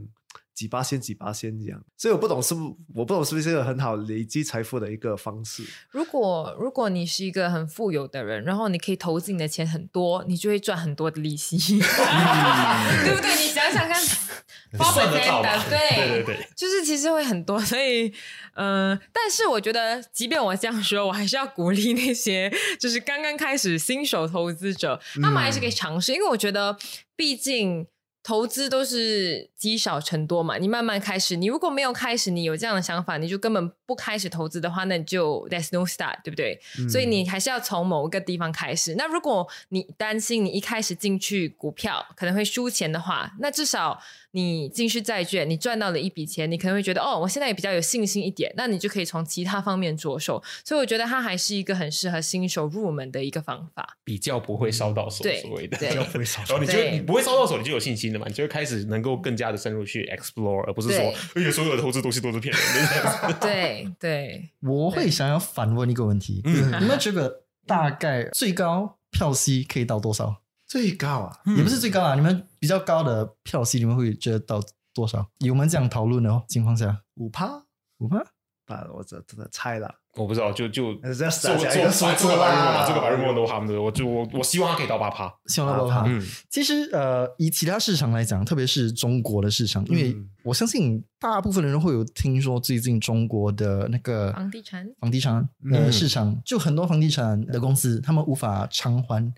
[0.54, 5.64] 几八仙几八仙这样，所以我不懂是不我不懂是不是一个很好累积财富的一个方式。
[5.90, 13.32] 如果如果你是一个很富有的人，然后你可以投资你的钱很多，你就会赚很多的利息， 对不对？
[13.36, 14.00] 你想想看，
[14.78, 18.14] 八算得到吧的，对对对对，就是其实会很多，所以
[18.54, 26.78] 呃，但是我觉得，即便我这样说，我还是要鼓励那些就是刚刚开始新手投资者，他们还是可以尝试，因为我觉得，
[27.16, 27.88] 毕竟。
[28.24, 36.58] 投资都是积少成多嘛，你慢慢开始，你如果没有开始，你有这样的想法，你就根本不开始投资的话，那你就 there's no start，对不对？
[36.90, 38.96] 所以你还是要从某一个地方开始。
[38.96, 44.02] 那如果你担心你一开始进去股票可能会输钱的话，那至少
[44.36, 50.42] 你进去债券，你赚到了一笔钱，你可能会觉得哦，我现在也比较有信心一点，那你就可以从其他方面着手。
[50.66, 53.98] 所以我觉得它还是一个很适合新手入门的一个方法。
[54.04, 60.98] 比较不会烧到手，对所谓的，对不会烧 然后你就对你不会烧到手，你就有信心了嘛，你就会开始能够更加的深入去 explore，而不是说，
[61.36, 63.38] 对哎呀，所有的投资东西都是骗人的。
[63.40, 70.38] 对对， 我会想要反问一个问题：嗯你们觉得大概最高票息可以到多少？
[70.66, 75.28] 最高啊，也不是最高啊，你们比较高的票息，你们会觉得到多少？
[75.40, 77.50] 以我们这样讨论的哦情况下，五趴
[77.98, 78.20] 五趴？
[78.68, 81.58] 啊，我这真的猜了，我不知道，就就做做
[81.92, 85.30] 做做个白日梦吧，啦这个白日梦都他们的，我就我我希望它可以到八趴。
[85.48, 86.08] 希望到八趴。
[86.08, 99.34] 嗯，其实呃，以其他市场来讲，特别是中国的市场，因为嗯我相信大部分人都会有听说，最近中国的那个房地产房地产嗯呃市场，就很多房地产的公司，他们无法偿还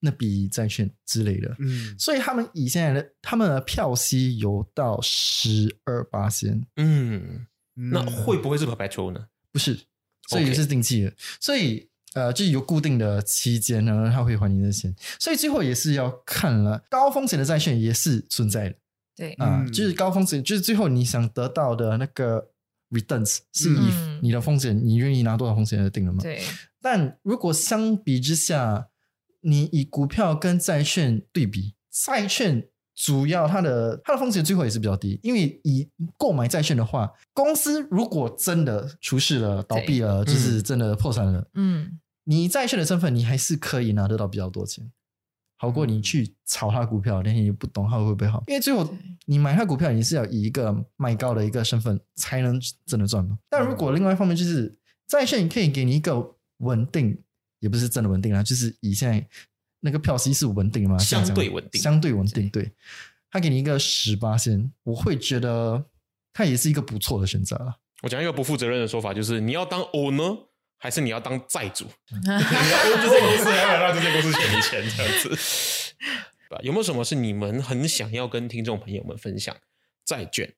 [0.00, 9.26] 那笔债券之类的，嗯，所以他们以现在的他们的票息有到十二八仙，嗯，那嗯会不会是 perpetual 呢？
[9.50, 9.78] 不是，
[10.28, 18.76] 所以是定期的，所以呃，就是有固定的期间呢，他会还你的钱，所以最后也是要看了高风险的债券也是存在的。
[19.16, 19.32] 对。
[19.32, 19.72] 啊、嗯。
[19.72, 22.50] 就是高风险，就是最后你想得到的那个
[22.90, 24.20] returns 是以嗯。
[24.22, 26.22] 你的风险，你愿意拿多少风险而定的嘛？
[26.22, 26.40] 对。
[26.80, 28.87] 但如果相比之下，
[29.40, 44.90] 你以股票跟债券对比，债券主要它的它的风险最后也是比较低，因为以购买债券的话，公司如果真的出事了、倒闭了，就是真的破产了，嗯你债券的身份你还是可以拿得到比较多钱。
[45.60, 48.88] 好过你去炒它股票，但是你不懂它会不会好，因为最后
[49.26, 53.36] 你买它股票，你是要以一个卖高的一个身份才能真的赚嘛。
[53.48, 54.78] 但如果另外一方面就是
[55.08, 57.20] 债券可以给你一个稳定，
[57.60, 59.26] 也不是真的稳定啊，就是以现在
[59.80, 62.70] 那个票息是稳定的嘛，这样讲相对稳定相对稳定，对，
[63.30, 65.84] 他给你一个十八线，我会觉得
[66.32, 67.76] 他也是一个不错的选择了。
[68.02, 70.46] 我讲一个不负责任的说法，就是你要当 owner
[70.78, 71.84] 还是你要当债主？
[72.10, 75.38] 你要 own 这间公司，还要让这间公司给你钱这样子。
[76.62, 79.54] 有没有什么是你们很想要跟听众朋友们分享？
[80.04, 80.54] 债券，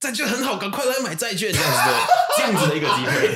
[0.00, 2.06] 债券很好，赶快来买债券这样子的
[2.38, 3.28] 这样子的一个机会。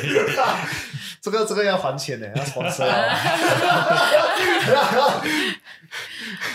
[1.25, 2.85] 这个这个要还钱呢，要 sponsor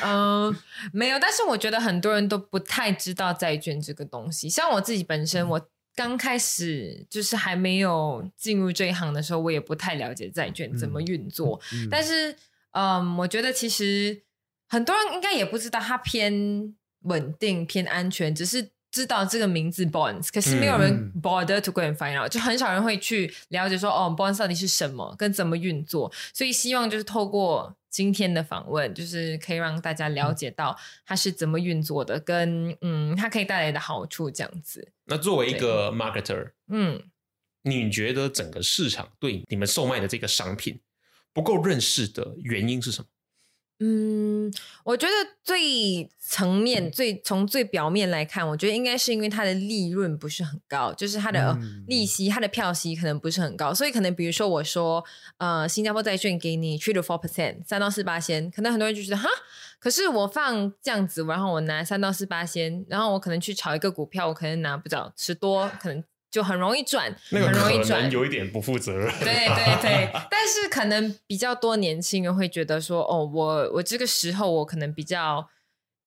[0.03, 0.55] 嗯，
[0.93, 4.47] 没有，但是我觉得很多人都不太知道债券这个东西。
[4.47, 5.59] 像我自己本身，我
[5.95, 11.59] 刚开始就是还没有进入这一行的时候，我也不太了解债券怎么运作。
[11.89, 12.35] 但是，
[12.73, 14.21] 嗯，我觉得其实
[14.67, 26.11] 很多人应该也不知道它偏稳定、偏安全，只是知道这个名字 bonds，可是没有人 bother to go and find out，、就很少人会去了解说哦 bonds 到底是什么，跟怎么运作。
[26.33, 34.91] 所以希望就是透过今天的访问，就是可以让大家了解到它是怎么运作的，跟嗯它可以带来的好处这样子。
[35.05, 37.01] 那作为一个 marketer，嗯，
[37.63, 40.79] 你觉得整个市场对你们售卖的这个商品
[41.33, 43.07] 不够认识的原因是什么？
[43.79, 44.51] 嗯，
[44.83, 52.09] 我觉得最层面、最从最表面来看，我觉得应该是因为它的利润不是很高，就是它的嗯利。
[52.09, 55.05] 息、它的票息可能不是很高，所以可能比如说我说，
[55.37, 59.29] 呃，新加坡债券给你 three to four percent，三到四八仙，可能很多人就觉得哈，
[59.79, 68.11] 可是我放这样子，然后我拿三到四八仙，然后我可能去炒一个股票，我可能拿不着十多，可能就很容易转，那个很容易可赚能。
[68.11, 69.09] 有一点不负责任。
[69.19, 75.49] 对对对，但是可能比较多年轻人会觉得说，哦，我我这个时候我可能比较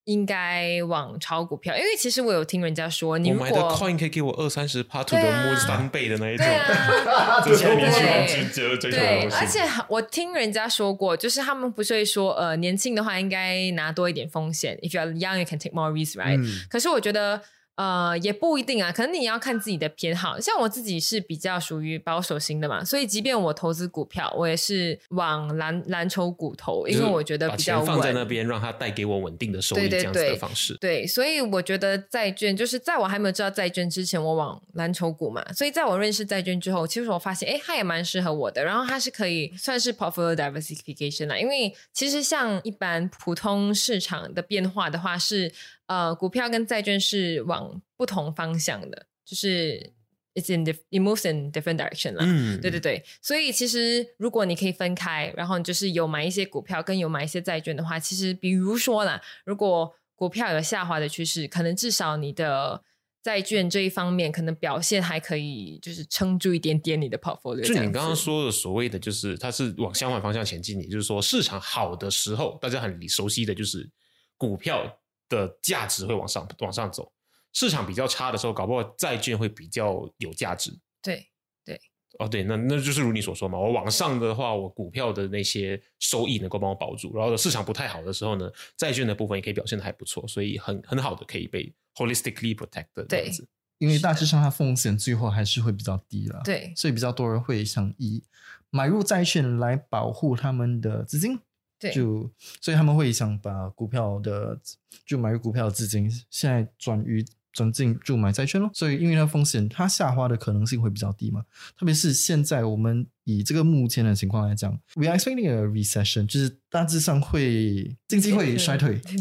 [0.05, 6.47] 应该往炒股票，因为其实我有听人家说，你我买的如果 coin 可以给我二三十对 the 啊 moon 三倍的那一种，
[7.45, 9.37] 这是你希望对追求。
[9.37, 17.43] 而且我听人家说过，就是他们不是会说，呃，年轻的话应该拿多一点风险，if you are young you can take more risk, right？、嗯可是我觉得。
[17.77, 20.39] 呃，也不一定啊，可能你要看自己的偏好。
[20.39, 30.77] 像我自己是比较属于保守型的嘛，所以即便我投资股票，我也是往蓝蓝筹股投，因为我觉得比较稳放在那边，让它带给我稳定的收益，这样子的对方式。
[30.81, 35.43] 对，所以我觉得债券就是在我还没有知道债券之前，我往蓝筹股嘛。
[35.53, 38.63] 所以在我认识债券之后，其实我发现，哎，它也蛮适合我的。
[38.63, 45.53] 然后它是可以算是 portfolio diversification 啦，因为其实像一般普通市场的变化的话是，
[45.87, 49.93] 呃，股票跟债券是往不同方向的，就是
[50.35, 52.25] it's in it moves in different direction 啦。
[52.27, 62.83] 嗯，对对对，所以其实如果你可以分开，然后就是有买一些股票跟有买一些债券的话，其实比如说啦，如果股票有下滑的趋势，可能至少你的
[63.23, 67.63] 债券这一方面可能表现还可以，就是撑住一点点你的 portfolio。
[67.63, 73.91] 就你刚刚说的所谓的，就是它是往相反方向前进，也就是说市场好的时候，大家很熟悉的就是
[74.37, 74.99] 股票
[75.35, 77.11] 的价值会往上往上走。
[77.55, 80.71] 市场比较差的时候，搞不好债券会比较有价值。
[81.03, 81.27] 对
[81.65, 81.81] 对，
[82.19, 93.47] 哦，对，那那就是如你所说嘛，我往上的话，我股票的那些收益能够帮我保住，然后市场不太好的时候呢，债券的部分也可以表现的还不错，所以很很好的可以被 holistically protect 的这样子。
[93.79, 98.23] 因为大致上它风险最后还是会比较低了，对所以比较多人会想以
[98.71, 101.39] 买入债券来保护他们的资金，
[101.83, 102.31] 对就
[102.61, 104.57] 所以他们会想把股票的
[105.05, 108.71] 就买入股票的资金现在转于转进就买债券咯。
[108.73, 111.45] 所以因为它风险它下滑的可能性会比较低嘛，
[111.77, 119.19] 特别是现在我们以这个目前的情况来讲，we are expecting a recession，就是大致上会经济会衰退，接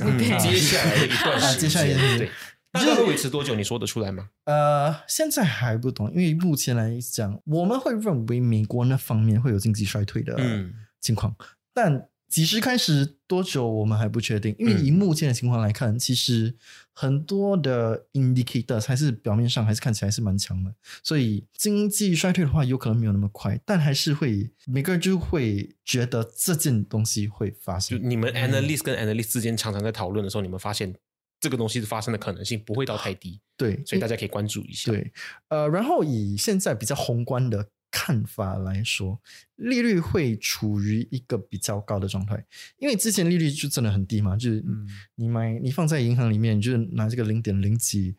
[0.59, 2.29] 下来一段时间，接下来一段时间对，
[2.71, 3.53] 大概会维持多久？
[3.55, 4.29] 你说得出来吗？
[4.45, 11.35] 呃，现在还不懂，因为目前来讲，我们会认为美国那方面会有经济衰退的嗯情况，
[11.73, 14.55] 但几时开始多久我们还不确定。
[14.57, 16.55] 因为嗯以目前的情况来看，其实
[16.93, 20.73] 很多的 indicators 还是表面上还是看起来是蛮强的，
[21.03, 27.99] 所以经济衰退的话，有可能没有那么快，但还是会每个人就会觉得这件东西会发生。
[27.99, 30.95] 就你们 analyst 跟 analyst 之间常常在讨论的时候，你们发现
[31.39, 35.11] 这个东西发生的可能性不会到太低，对，所以大家可以关注一下。，对，
[35.49, 39.19] 呃，然后以现在比较宏观的看法来说，
[39.57, 42.43] 利率会处于一个比较高的状态，
[42.79, 44.87] 因为之前利率就真的很低嘛，就是嗯。
[45.15, 48.15] 你买你放在银行里面，你就是拿这个零点零几，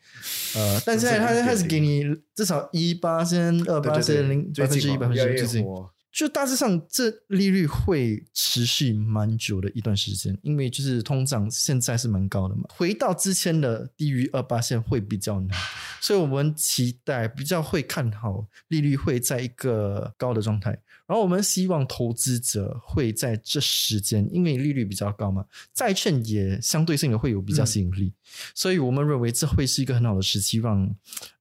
[0.55, 2.05] 呃， 但现在它0.0开始给你
[2.35, 5.65] 至少一八千、二八千、零百分之一、百分之一，最近。
[6.13, 15.59] 就大致上，这利率会持续蛮久的一段时间，因为就是通胀现在是蛮高的嘛，回到之前的低于二八线会比较难，
[16.03, 20.71] 所以我们期待比较会看好利率会在一个高的状态，
[21.07, 28.13] 然后我们希望投资者会在这时间，因为利率比较高嘛，债券也相对性的会有比较吸引力，
[28.55, 30.95] 所以我们认为这会是一个很好的时期让，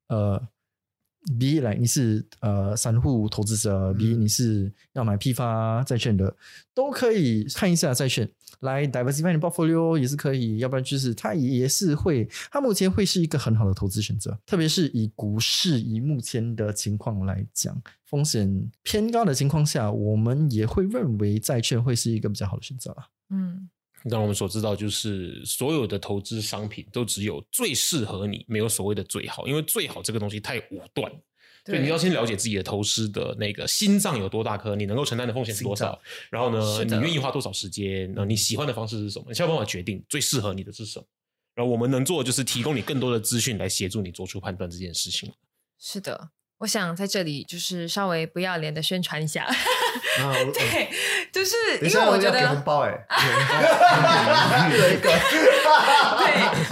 [0.08, 0.48] 呃。
[1.40, 6.36] B 来，你是呃散户投资者，B 你是要买批发债券的，
[6.74, 8.30] 都可以看一下债券。
[8.62, 23.08] 来 diversify 你的 portfolio 也是可以，要不然就是它也是会，它目前会是一个很好的投资选择，特别是以股市以目前的情况来讲，风险偏高的情况下，我们也会认为债券会是一个比较好的选择啊。
[23.32, 23.68] 嗯，
[24.10, 31.12] 当然我们所知道就是所有的投资商品都只有最适合你，没有所谓的最好，因为最好这个东西太武断。
[31.64, 41.06] 所以你要先了解自己的投资的那个心脏有多大颗，你能够承担的风险是多少，然后呢，你愿意花多少时间，那你喜欢的方式是什么，你才有办法决定最适合你的是什么。
[41.54, 45.32] 然后我们能做的就是提供你更多的资讯来协助你做出判断这件事情。
[45.78, 46.32] 是的。
[46.60, 49.48] 我想在这里就是稍微不要脸的宣传一下，
[50.20, 50.90] 啊， 对，
[51.32, 52.92] 就是因为我觉得给红得包哎、
[54.72, 54.98] 对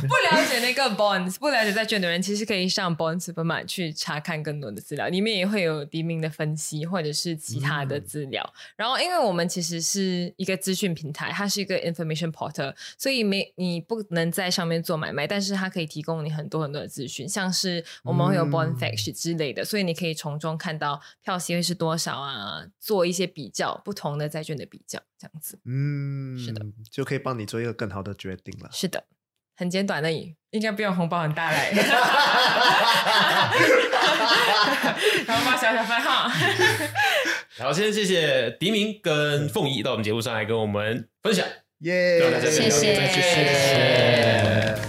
[0.07, 8.53] 不了解那个 bonds，不了解债券的人，其实可以上 Bond Supermart 去查看更多的资料，里面也会有黎明的分析或者是其他的资料。
[8.76, 25.60] 然后，因为我们其实是一个资讯平台，它是一个 information portal，所以没你不能在上面做买卖，但是它可以提供你很多很多的资讯，像是我们会有 bond fact 之类的，所以你可以从中看到票息会是多少啊，做一些比较不同的债券的比较，这样子。
[25.66, 28.70] 嗯，是的，就可以帮你做一个更好的决定了。
[28.72, 29.03] 是的，
[29.57, 31.72] 很简短而已，应该不用红包很大来。
[35.28, 36.30] 然后包小小分号。
[37.60, 41.45] 好，先谢谢迪明跟凤仪到我们节目上来跟我们分享。
[41.80, 44.89] 耶谢谢谢谢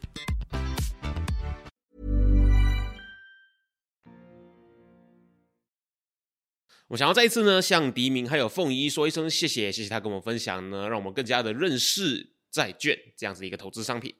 [6.91, 14.13] 我想要再一次呢，向迪明还有凤仪说一声谢谢，谢谢他跟我们分享呢，让我们更加的认识债券这样子一个投资商品。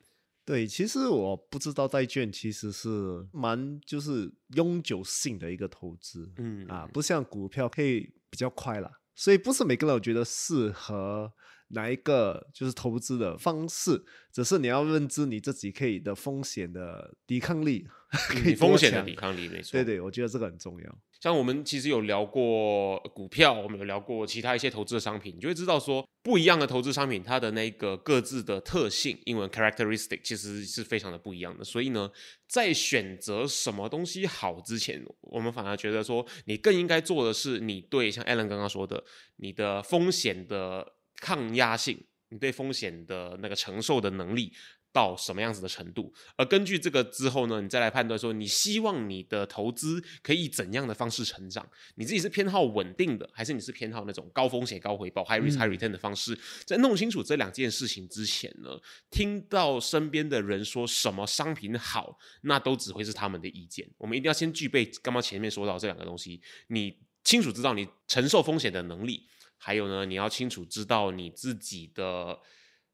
[0.45, 11.34] 对，其实我不知道债券其实是蛮就是永久性的一个投资，嗯啊，不像股票可以比较快啦，所以不是每个人我觉得适合
[11.72, 14.01] 哪一个就是投资的方式，
[14.32, 17.86] 只是你要认知你自己可以的风险的抵抗力，
[18.30, 19.74] 可以风险的抵抗力，没错。
[19.74, 20.99] 对对，我觉得这个很重要。
[21.22, 31.63] 像我们其实有聊过股票，我们有聊过其他一些投资的商品，你就会知道说，不一样的投资商品，它的那个各自的特性，英文 characteristic 其实是非常的不一样的。
[31.63, 32.09] 所以呢，
[32.47, 39.03] 在选择什么东西好之前，我们反而觉得说，你更应该做的是，你对像 Alan 刚刚说的，
[39.36, 44.51] 你的风险的抗压性，你对风险的那个承受的能力。
[44.93, 51.65] 到什么样子的程度，而根据这个之后呢，你再来判断说，你希望你的投资可以以怎样的方式成长？
[51.95, 56.37] 你自己是偏好稳定的，还是你是偏好那种高风险高回报 （high risk high return） 的方式？
[56.65, 58.69] 在弄清楚这两件事情之前呢，
[59.09, 63.87] 听到身边的人说什么商品好，那都只会是他们的意见。
[63.97, 69.25] 我们一定要先具备刚刚前面说到这两个东西，你清楚知道你承受风险的能力，
[69.57, 72.39] 还有呢，你要清楚知道你自己的。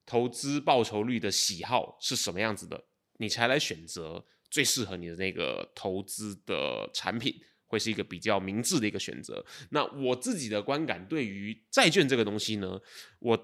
[0.08, 2.82] 投资报酬率的喜好是什么样子的，
[3.20, 7.36] 你才来选择最适合你的那个投资的产品，
[7.66, 9.46] 会是一个比较明智的一个选择。
[9.70, 12.80] 那我自己的观感，对于债券这个东西呢，
[13.20, 13.38] 我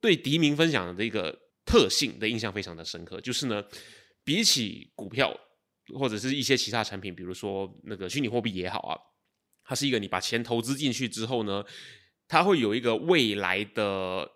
[0.00, 1.32] 对迪明分享的这个
[1.64, 3.64] 特性的印象非常的深刻，就是呢，
[4.24, 5.32] 比起股票
[5.96, 8.98] 或者是一些其他产品，比如说那个虚拟货币也好啊，
[9.62, 11.64] 它是一个你把钱投资进去之后呢，
[12.26, 14.32] 它会有一个未来的。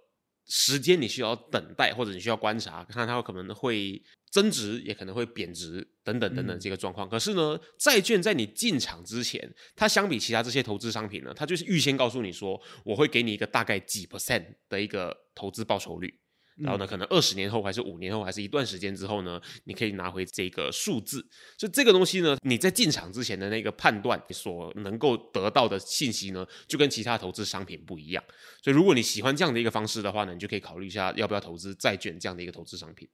[0.47, 7.09] 时间你需要等待，或者你需要观察，看它可能会增值，也可能会贬值，等等等等这个状况。
[7.09, 16.22] 可是呢，债券在你进场之前，它相比其他这些投资商品呢，它就是预先告诉你说，我会给你一个大概几 percent 的一个投资报酬率。
[16.57, 21.27] 然后呢，可能二十年后，还是五年后，还是一段时间之后呢，你可以拿回这个数字。
[21.59, 28.23] 所以这个东西呢，你在进场之前的那个判断所能够得到的信息呢，就跟其他投资商品不一样。
[28.63, 33.09] 所以如果你喜欢这样的一个方式的话呢，你就可以考虑一下要不要投资债券这样的一个投资商品。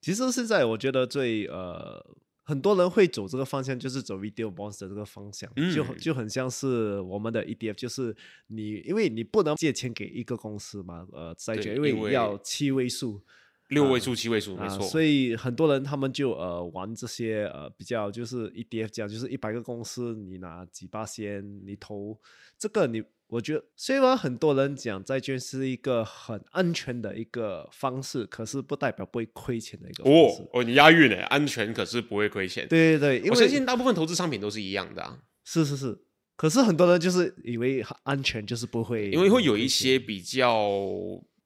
[0.00, 2.04] 其实现在我觉得最呃。
[2.50, 8.14] 很多人会走这个方向，就是走 video bonds 的这个方向，就嗯就很像是我们的 ETF，就是
[8.48, 13.22] 你因为你不能借钱给一个公司嘛，呃，债券因为你要七位数，
[13.68, 14.84] 六位数、七位数，没啊，错。
[14.88, 22.18] 所以很多人他们就呃玩这些呃比较就是 ETF 这样，就是一百个公司你拿几八仙，你投
[22.58, 23.00] 这个你，
[23.30, 30.42] 我觉得虽然很多人讲债券是一个很安全的一个方式，可是不代表不会亏钱的一个方式。
[30.42, 32.66] 哦哦，你押韵呢，安全可是不会亏钱。
[32.68, 35.96] 对对对，因我相信大部分投资商品都是一样的啊，是是是，
[36.36, 40.68] 可是很多人就是以为安全就是不会，因为会有一些比较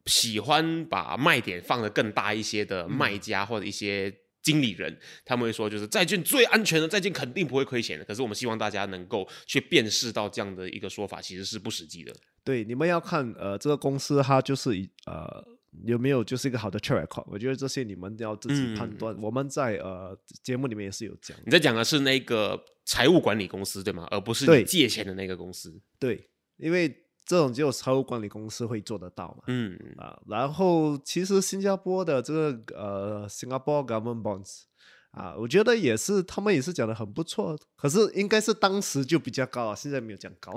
[0.07, 4.11] 喜欢把卖点放得更大一些的嗯卖家或者一些
[4.45, 8.05] 经理人，他们会说就是债券最安全的，债券肯定不会亏钱的。
[8.05, 12.14] 可是我们希望大家能够去辨识到这样的一个说法其实是不实际的。
[12.45, 14.70] 对，你们要看呃这个公司它就是
[15.07, 15.42] 呃
[15.86, 19.16] 有没有就是一个好的 track record，我觉得这些你们要自己判嗯断。
[19.20, 24.07] 我们在呃节目里面也是有讲，你在讲的是那个财务管理公司对吗？
[24.11, 25.80] 而不是你借钱的那个公司。
[25.99, 26.28] 对，
[26.59, 29.44] 因为这种只有财务管理公司会做得到嘛。
[29.46, 34.62] 嗯，啊，然后其实新加坡的这个呃 Singapore Government Bonds
[35.10, 40.52] 啊，我觉得也是他们也是讲的很不错，可是应该是当时就比较高啊，现在没有讲高。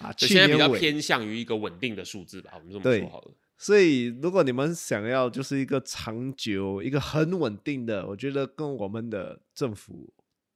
[0.00, 3.00] 啊，就去现在比较偏向于一个稳定的数字吧，我们这么对。
[3.00, 3.32] 说好了。
[3.58, 10.12] 所以，如果你们想要就是一个长久、一个很稳定的，我觉得跟我们的政府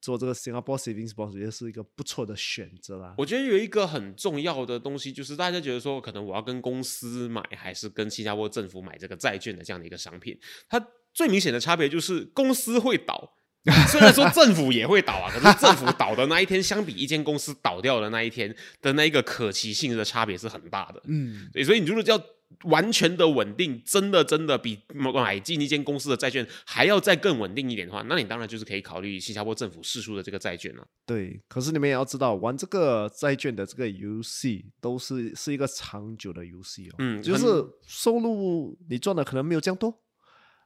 [0.06, 3.12] 做这个 Singapore Savings Bonds 也是一个不错的选择啦。
[3.18, 10.38] 我觉得有一个很重要的东西，就是大家觉得说，可能我要跟公司买，还是跟新加坡政府买这个债券的这样的一个商品，
[10.68, 10.80] 它
[11.12, 13.32] 最明显的差别就是公司会倒。
[13.88, 21.02] 虽然说政府也会倒啊，可是政府倒的那一天，相比一间公司倒掉的那一天的那一个可期性的差别是很大的。
[21.06, 22.16] 嗯，所以你如果要
[22.64, 31.40] 完全的稳定，真的真的比买进一间公司的债券还要再更稳定一点的话，那你当然就是可以考虑新加坡政府释出的这个债券了、对。
[31.48, 36.94] 可是你们也要知道，玩这个债券的这个游戏都是是一个长久的游戏哦。
[36.98, 37.44] 嗯就是
[37.86, 40.02] 收入你赚的可能没有这样多。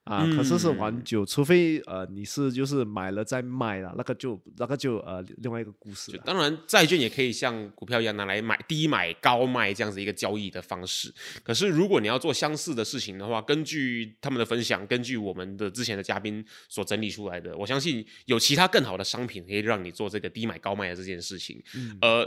[0.05, 11.13] 啊，可是是玩嗯久，除非呃你是就是买了再卖了，那个就那个就呃另外一个故事当然，债券也可以像股票一样拿来买低买高卖这样子一个交易的方式。
[11.45, 21.63] 可是，如果你要做相似的事情的话，根据他们的分享，根据我们的之前的嘉宾所整理出来的，我相信有其他更好的商品可以让你做这个低买高卖的这件事情。
[21.77, 22.27] 嗯而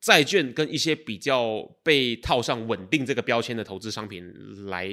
[0.00, 4.24] 债券跟一些比较被套上稳定这个标签的投资商品
[4.64, 4.90] 来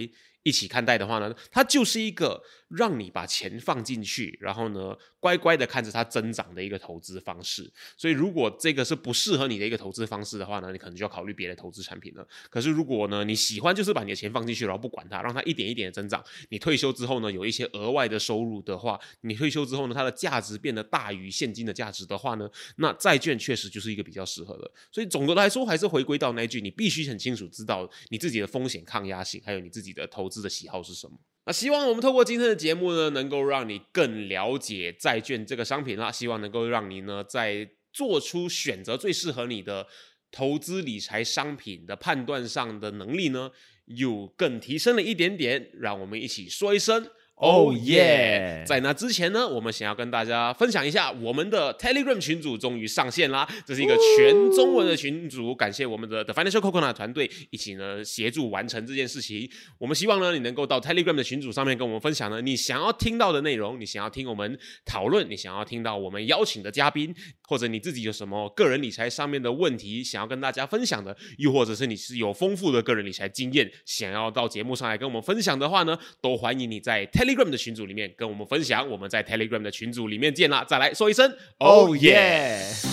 [0.48, 7.72] 一起看待的话呢，它就是一个让你把钱放进去，然后呢，乖乖的看着它增长的一个投资方式。
[7.96, 12.28] 所以，如果这个是不适合你的一个投资方式的话呢，你可能就要考虑别的投资产品了。
[12.50, 24.70] 可是，如果呢你喜欢就是把你的钱放进去，然后不管它，让它一点一点的增长，你退休之后呢有一些额外的收入的话，你退休之后呢它的价值变得大于现金的价值的话呢，那债券确实就是一个比较适合的。
[24.92, 31.18] 所以总的来说，还是回归到那句，你必须很清楚知道你自己的风险抗压性，还有你自己的投资的喜好是什么。
[31.48, 39.88] 那希望我们透过今天的节目呢，能够让你更了解债券这个商品啦，希望能够让你呢在做出选择最适合你的
[40.30, 43.50] 投资理财商品的判断上的能力呢，
[43.86, 45.72] 有更提升了一点点。
[45.80, 47.10] 让我们一起说一声。
[47.40, 53.48] Oh Oh yeah 在那之前呢，我们想要跟大家分享一下，我们的 Telegram 群组终于上线啦！
[53.66, 59.50] 这是一个全中文的群组，感谢我们的 The Financial Coconut 团队一起呢协助完成这件事情。
[59.78, 67.14] 我们希望呢，你能够到 Telegram 的群组上面跟我们分享呢，你想要听到的内容，你想要听我们讨论，你想要听到我们邀请的嘉宾，
[67.48, 78.88] 或者你自己有什么个人理财上面的问题想要跟大家分享的，又或者是你是有丰富的个人理财经验，想要到节目上来跟我们分享的话呢，都欢迎你在 Telegram 的群组里面跟我们分享。
[78.90, 80.64] 我们在 Telegram 的群组里面见啦！
[80.64, 82.88] 再来说一声 Oh Oh yeah！yeah！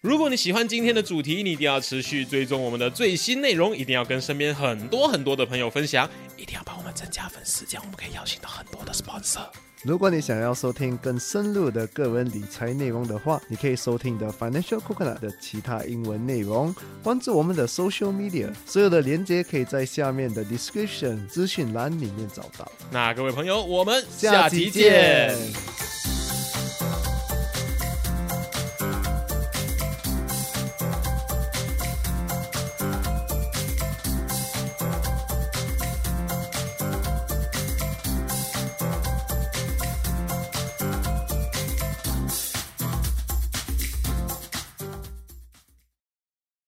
[0.00, 9.46] 如果你喜欢今天的主题，你一定要持续追踪我们的最新内容，一定要跟身边很多很多的朋友分享，一定要帮我们增加粉丝，这样我们可以邀请到很多的 sponsor。
[9.84, 22.70] 如果你想要收听更深入的个人理财内容的话，你可以收听的 Financial Coconut 的其他英文内容，关注我们的 Social Media，所有的连接可以在下面的 Description 资讯栏里面找到。
[22.90, 25.36] 那各位朋友，我们下期见。